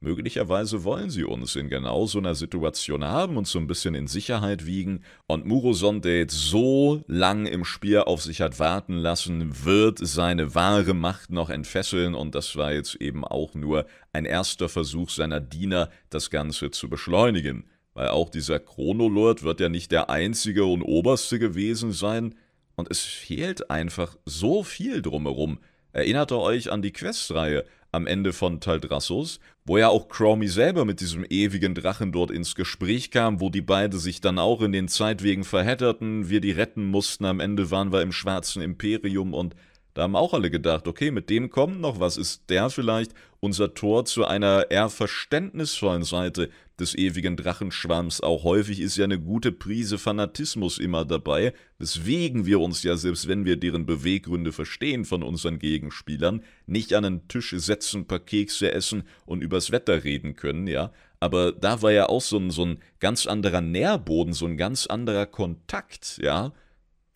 [0.00, 4.06] Möglicherweise wollen sie uns in genau so einer Situation haben und so ein bisschen in
[4.06, 5.02] Sicherheit wiegen.
[5.26, 10.54] Und Muroson, der jetzt so lang im Spiel auf sich hat warten lassen, wird seine
[10.54, 12.14] wahre Macht noch entfesseln.
[12.14, 16.88] Und das war jetzt eben auch nur ein erster Versuch seiner Diener, das Ganze zu
[16.88, 17.64] beschleunigen.
[17.92, 22.36] Weil auch dieser Chronolord wird ja nicht der einzige und oberste gewesen sein.
[22.76, 25.58] Und es fehlt einfach so viel drumherum.
[25.90, 27.64] Erinnert ihr euch an die Questreihe?
[27.92, 32.54] am Ende von Taldrassos, wo ja auch Chromie selber mit diesem ewigen Drachen dort ins
[32.54, 36.86] Gespräch kam, wo die beiden sich dann auch in den Zeitwegen verhedderten, wir die retten
[36.86, 39.54] mussten, am Ende waren wir im Schwarzen Imperium und
[39.92, 43.74] da haben auch alle gedacht, okay, mit dem kommt noch was, ist der vielleicht unser
[43.74, 46.48] Tor zu einer eher verständnisvollen Seite
[46.80, 48.20] des ewigen Drachenschwarms.
[48.20, 53.28] Auch häufig ist ja eine gute Prise Fanatismus immer dabei, weswegen wir uns ja, selbst
[53.28, 58.72] wenn wir deren Beweggründe verstehen von unseren Gegenspielern, nicht an einen Tisch setzen, paar Kekse
[58.72, 60.92] essen und übers Wetter reden können, ja.
[61.20, 64.86] Aber da war ja auch so ein, so ein ganz anderer Nährboden, so ein ganz
[64.86, 66.52] anderer Kontakt, ja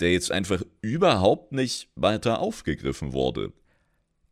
[0.02, 3.52] der jetzt einfach überhaupt nicht weiter aufgegriffen wurde.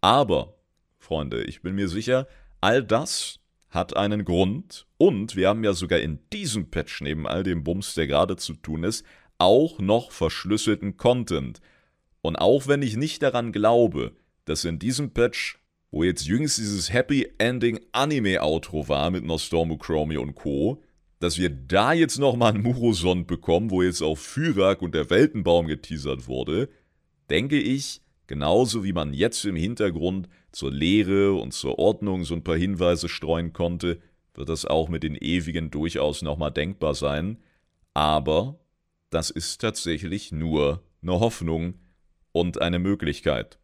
[0.01, 0.55] Aber,
[0.99, 2.27] Freunde, ich bin mir sicher,
[2.61, 3.40] all das
[3.71, 7.95] hat einen Grund und wir haben ja sogar in diesem Patch neben all dem Bums,
[7.95, 9.05] der gerade zu tun ist,
[9.39, 11.61] auch noch verschlüsselten Content.
[12.21, 14.13] Und auch wenn ich nicht daran glaube,
[14.45, 15.59] dass in diesem Patch,
[15.91, 20.83] wo jetzt jüngst dieses Happy Ending Anime Outro war mit Nostormu Chromie und Co.,
[21.21, 25.67] dass wir da jetzt nochmal einen Murosond bekommen, wo jetzt auf Fyrak und der Weltenbaum
[25.67, 26.71] geteasert wurde,
[27.29, 32.45] denke ich, genauso wie man jetzt im Hintergrund zur Lehre und zur Ordnung so ein
[32.45, 34.01] paar Hinweise streuen konnte,
[34.35, 37.39] wird das auch mit den Ewigen durchaus nochmal denkbar sein.
[37.95, 38.59] Aber
[39.11, 41.75] das ist tatsächlich nur eine Hoffnung
[42.33, 43.59] und eine Möglichkeit.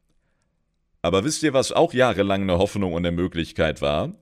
[1.03, 4.14] Aber wisst ihr, was auch jahrelang eine Hoffnung und eine Möglichkeit war?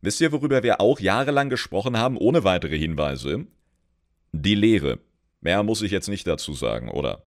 [0.00, 3.46] Wisst ihr, worüber wir auch jahrelang gesprochen haben, ohne weitere Hinweise?
[4.32, 5.00] Die Lehre.
[5.40, 7.27] Mehr muss ich jetzt nicht dazu sagen, oder?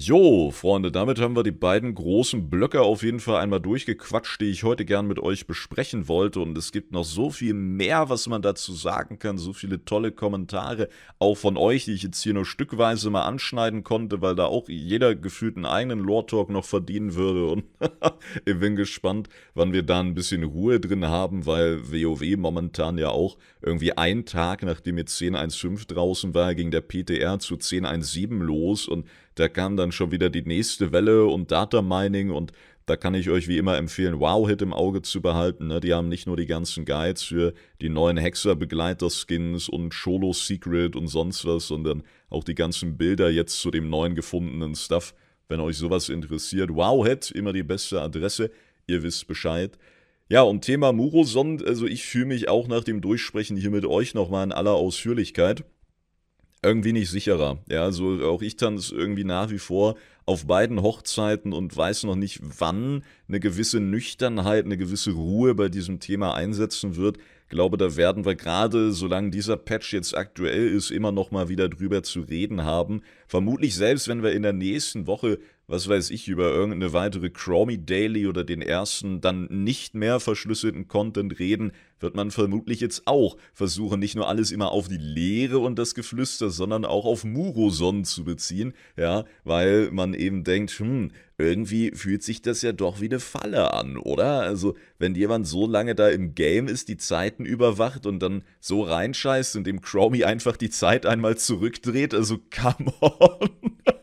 [0.00, 4.44] Jo, Freunde, damit haben wir die beiden großen Blöcke auf jeden Fall einmal durchgequatscht, die
[4.44, 6.38] ich heute gern mit euch besprechen wollte.
[6.38, 9.38] Und es gibt noch so viel mehr, was man dazu sagen kann.
[9.38, 10.88] So viele tolle Kommentare,
[11.18, 14.68] auch von euch, die ich jetzt hier nur stückweise mal anschneiden konnte, weil da auch
[14.68, 17.46] jeder gefühlt einen eigenen Lore-Talk noch verdienen würde.
[17.46, 17.64] Und
[18.44, 23.08] ich bin gespannt, wann wir da ein bisschen Ruhe drin haben, weil WoW momentan ja
[23.08, 28.86] auch irgendwie einen Tag, nachdem jetzt 10.1.5 draußen war, ging der PTR zu 10.1.7 los
[28.86, 29.04] und
[29.38, 32.52] da kam dann schon wieder die nächste Welle und Data Mining und
[32.86, 35.66] da kann ich euch wie immer empfehlen, Wow-Hit im Auge zu behalten.
[35.66, 35.78] Ne?
[35.80, 41.44] Die haben nicht nur die ganzen Guides für die neuen Hexer-Begleiter-Skins und Cholo-Secret und sonst
[41.44, 45.14] was, sondern auch die ganzen Bilder jetzt zu dem neuen gefundenen Stuff.
[45.48, 48.50] Wenn euch sowas interessiert, Wow-Hit, immer die beste Adresse.
[48.86, 49.78] Ihr wisst Bescheid.
[50.30, 54.14] Ja, und Thema Murosond, also ich fühle mich auch nach dem Durchsprechen hier mit euch
[54.14, 55.64] nochmal in aller Ausführlichkeit
[56.62, 57.58] irgendwie nicht sicherer.
[57.68, 59.96] Ja, also auch ich tanze irgendwie nach wie vor
[60.26, 65.68] auf beiden Hochzeiten und weiß noch nicht, wann eine gewisse Nüchternheit, eine gewisse Ruhe bei
[65.68, 67.16] diesem Thema einsetzen wird.
[67.44, 71.48] Ich glaube, da werden wir gerade, solange dieser Patch jetzt aktuell ist, immer noch mal
[71.48, 73.00] wieder drüber zu reden haben.
[73.26, 75.38] Vermutlich selbst, wenn wir in der nächsten Woche
[75.68, 80.88] was weiß ich, über irgendeine weitere Chromie Daily oder den ersten dann nicht mehr verschlüsselten
[80.88, 85.58] Content reden, wird man vermutlich jetzt auch versuchen, nicht nur alles immer auf die Lehre
[85.58, 91.10] und das Geflüster, sondern auch auf Muroson zu beziehen, ja, weil man eben denkt, hm,
[91.36, 94.40] irgendwie fühlt sich das ja doch wie eine Falle an, oder?
[94.40, 98.82] Also, wenn jemand so lange da im Game ist, die Zeiten überwacht und dann so
[98.82, 103.50] reinscheißt und dem Chromie einfach die Zeit einmal zurückdreht, also come on.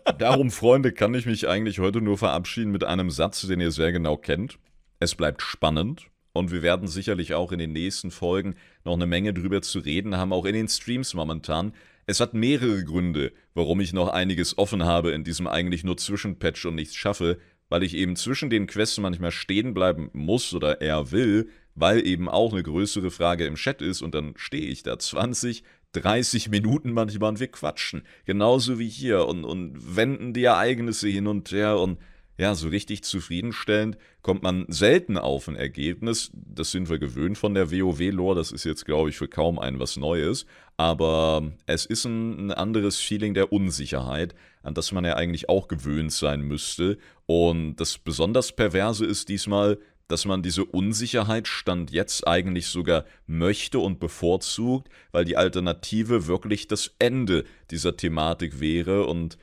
[0.06, 3.92] Darum, Freunde, kann ich mich eigentlich heute nur verabschieden mit einem Satz, den ihr sehr
[3.92, 4.60] genau kennt.
[5.00, 9.34] Es bleibt spannend und wir werden sicherlich auch in den nächsten Folgen noch eine Menge
[9.34, 11.74] drüber zu reden haben, auch in den Streams momentan.
[12.06, 16.68] Es hat mehrere Gründe, warum ich noch einiges offen habe in diesem eigentlich nur Zwischenpatch
[16.68, 17.40] und nichts schaffe,
[17.70, 22.30] weil ich eben zwischen den Quests manchmal stehen bleiben muss oder eher will, weil eben
[22.30, 25.64] auch eine größere Frage im Chat ist und dann stehe ich da 20,
[26.02, 28.04] 30 Minuten manchmal und wir quatschen.
[28.26, 31.98] Genauso wie hier und, und wenden die Ereignisse hin und her und
[32.38, 36.32] ja, so richtig zufriedenstellend kommt man selten auf ein Ergebnis.
[36.34, 38.36] Das sind wir gewöhnt von der WoW-Lore.
[38.36, 40.46] Das ist jetzt, glaube ich, für kaum einen was Neues.
[40.76, 45.70] Aber es ist ein, ein anderes Feeling der Unsicherheit, an das man ja eigentlich auch
[45.70, 46.98] gewöhnt sein müsste.
[47.26, 53.80] Und das besonders Perverse ist diesmal, dass man diese Unsicherheit Stand jetzt eigentlich sogar möchte
[53.80, 59.06] und bevorzugt, weil die Alternative wirklich das Ende dieser Thematik wäre.
[59.06, 59.38] Und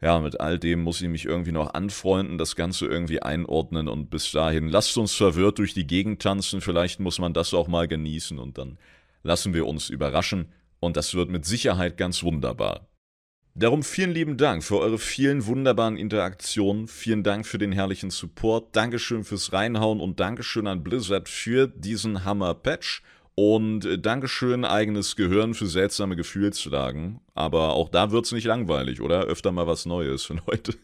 [0.00, 3.86] ja, mit all dem muss ich mich irgendwie noch anfreunden, das Ganze irgendwie einordnen.
[3.88, 7.68] Und bis dahin lasst uns verwirrt durch die Gegend tanzen, vielleicht muss man das auch
[7.68, 8.38] mal genießen.
[8.38, 8.78] Und dann
[9.22, 10.52] lassen wir uns überraschen.
[10.80, 12.89] Und das wird mit Sicherheit ganz wunderbar.
[13.56, 18.76] Darum vielen lieben Dank für eure vielen wunderbaren Interaktionen, vielen Dank für den herrlichen Support,
[18.76, 23.02] Dankeschön fürs Reinhauen und Dankeschön an Blizzard für diesen Hammer-Patch
[23.34, 27.20] und äh, Dankeschön, eigenes Gehirn für seltsame Gefühlslagen.
[27.34, 29.24] Aber auch da wird es nicht langweilig, oder?
[29.24, 30.74] Öfter mal was Neues für Leute.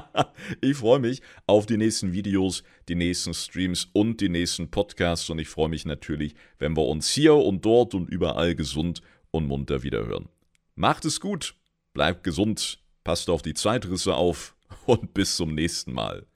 [0.60, 5.30] ich freue mich auf die nächsten Videos, die nächsten Streams und die nächsten Podcasts.
[5.30, 9.02] Und ich freue mich natürlich, wenn wir uns hier und dort und überall gesund
[9.32, 10.28] und munter wiederhören.
[10.76, 11.54] Macht es gut,
[11.94, 14.54] bleibt gesund, passt auf die Zeitrisse auf
[14.86, 16.26] und bis zum nächsten Mal.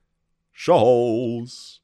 [0.54, 1.82] Tschau's!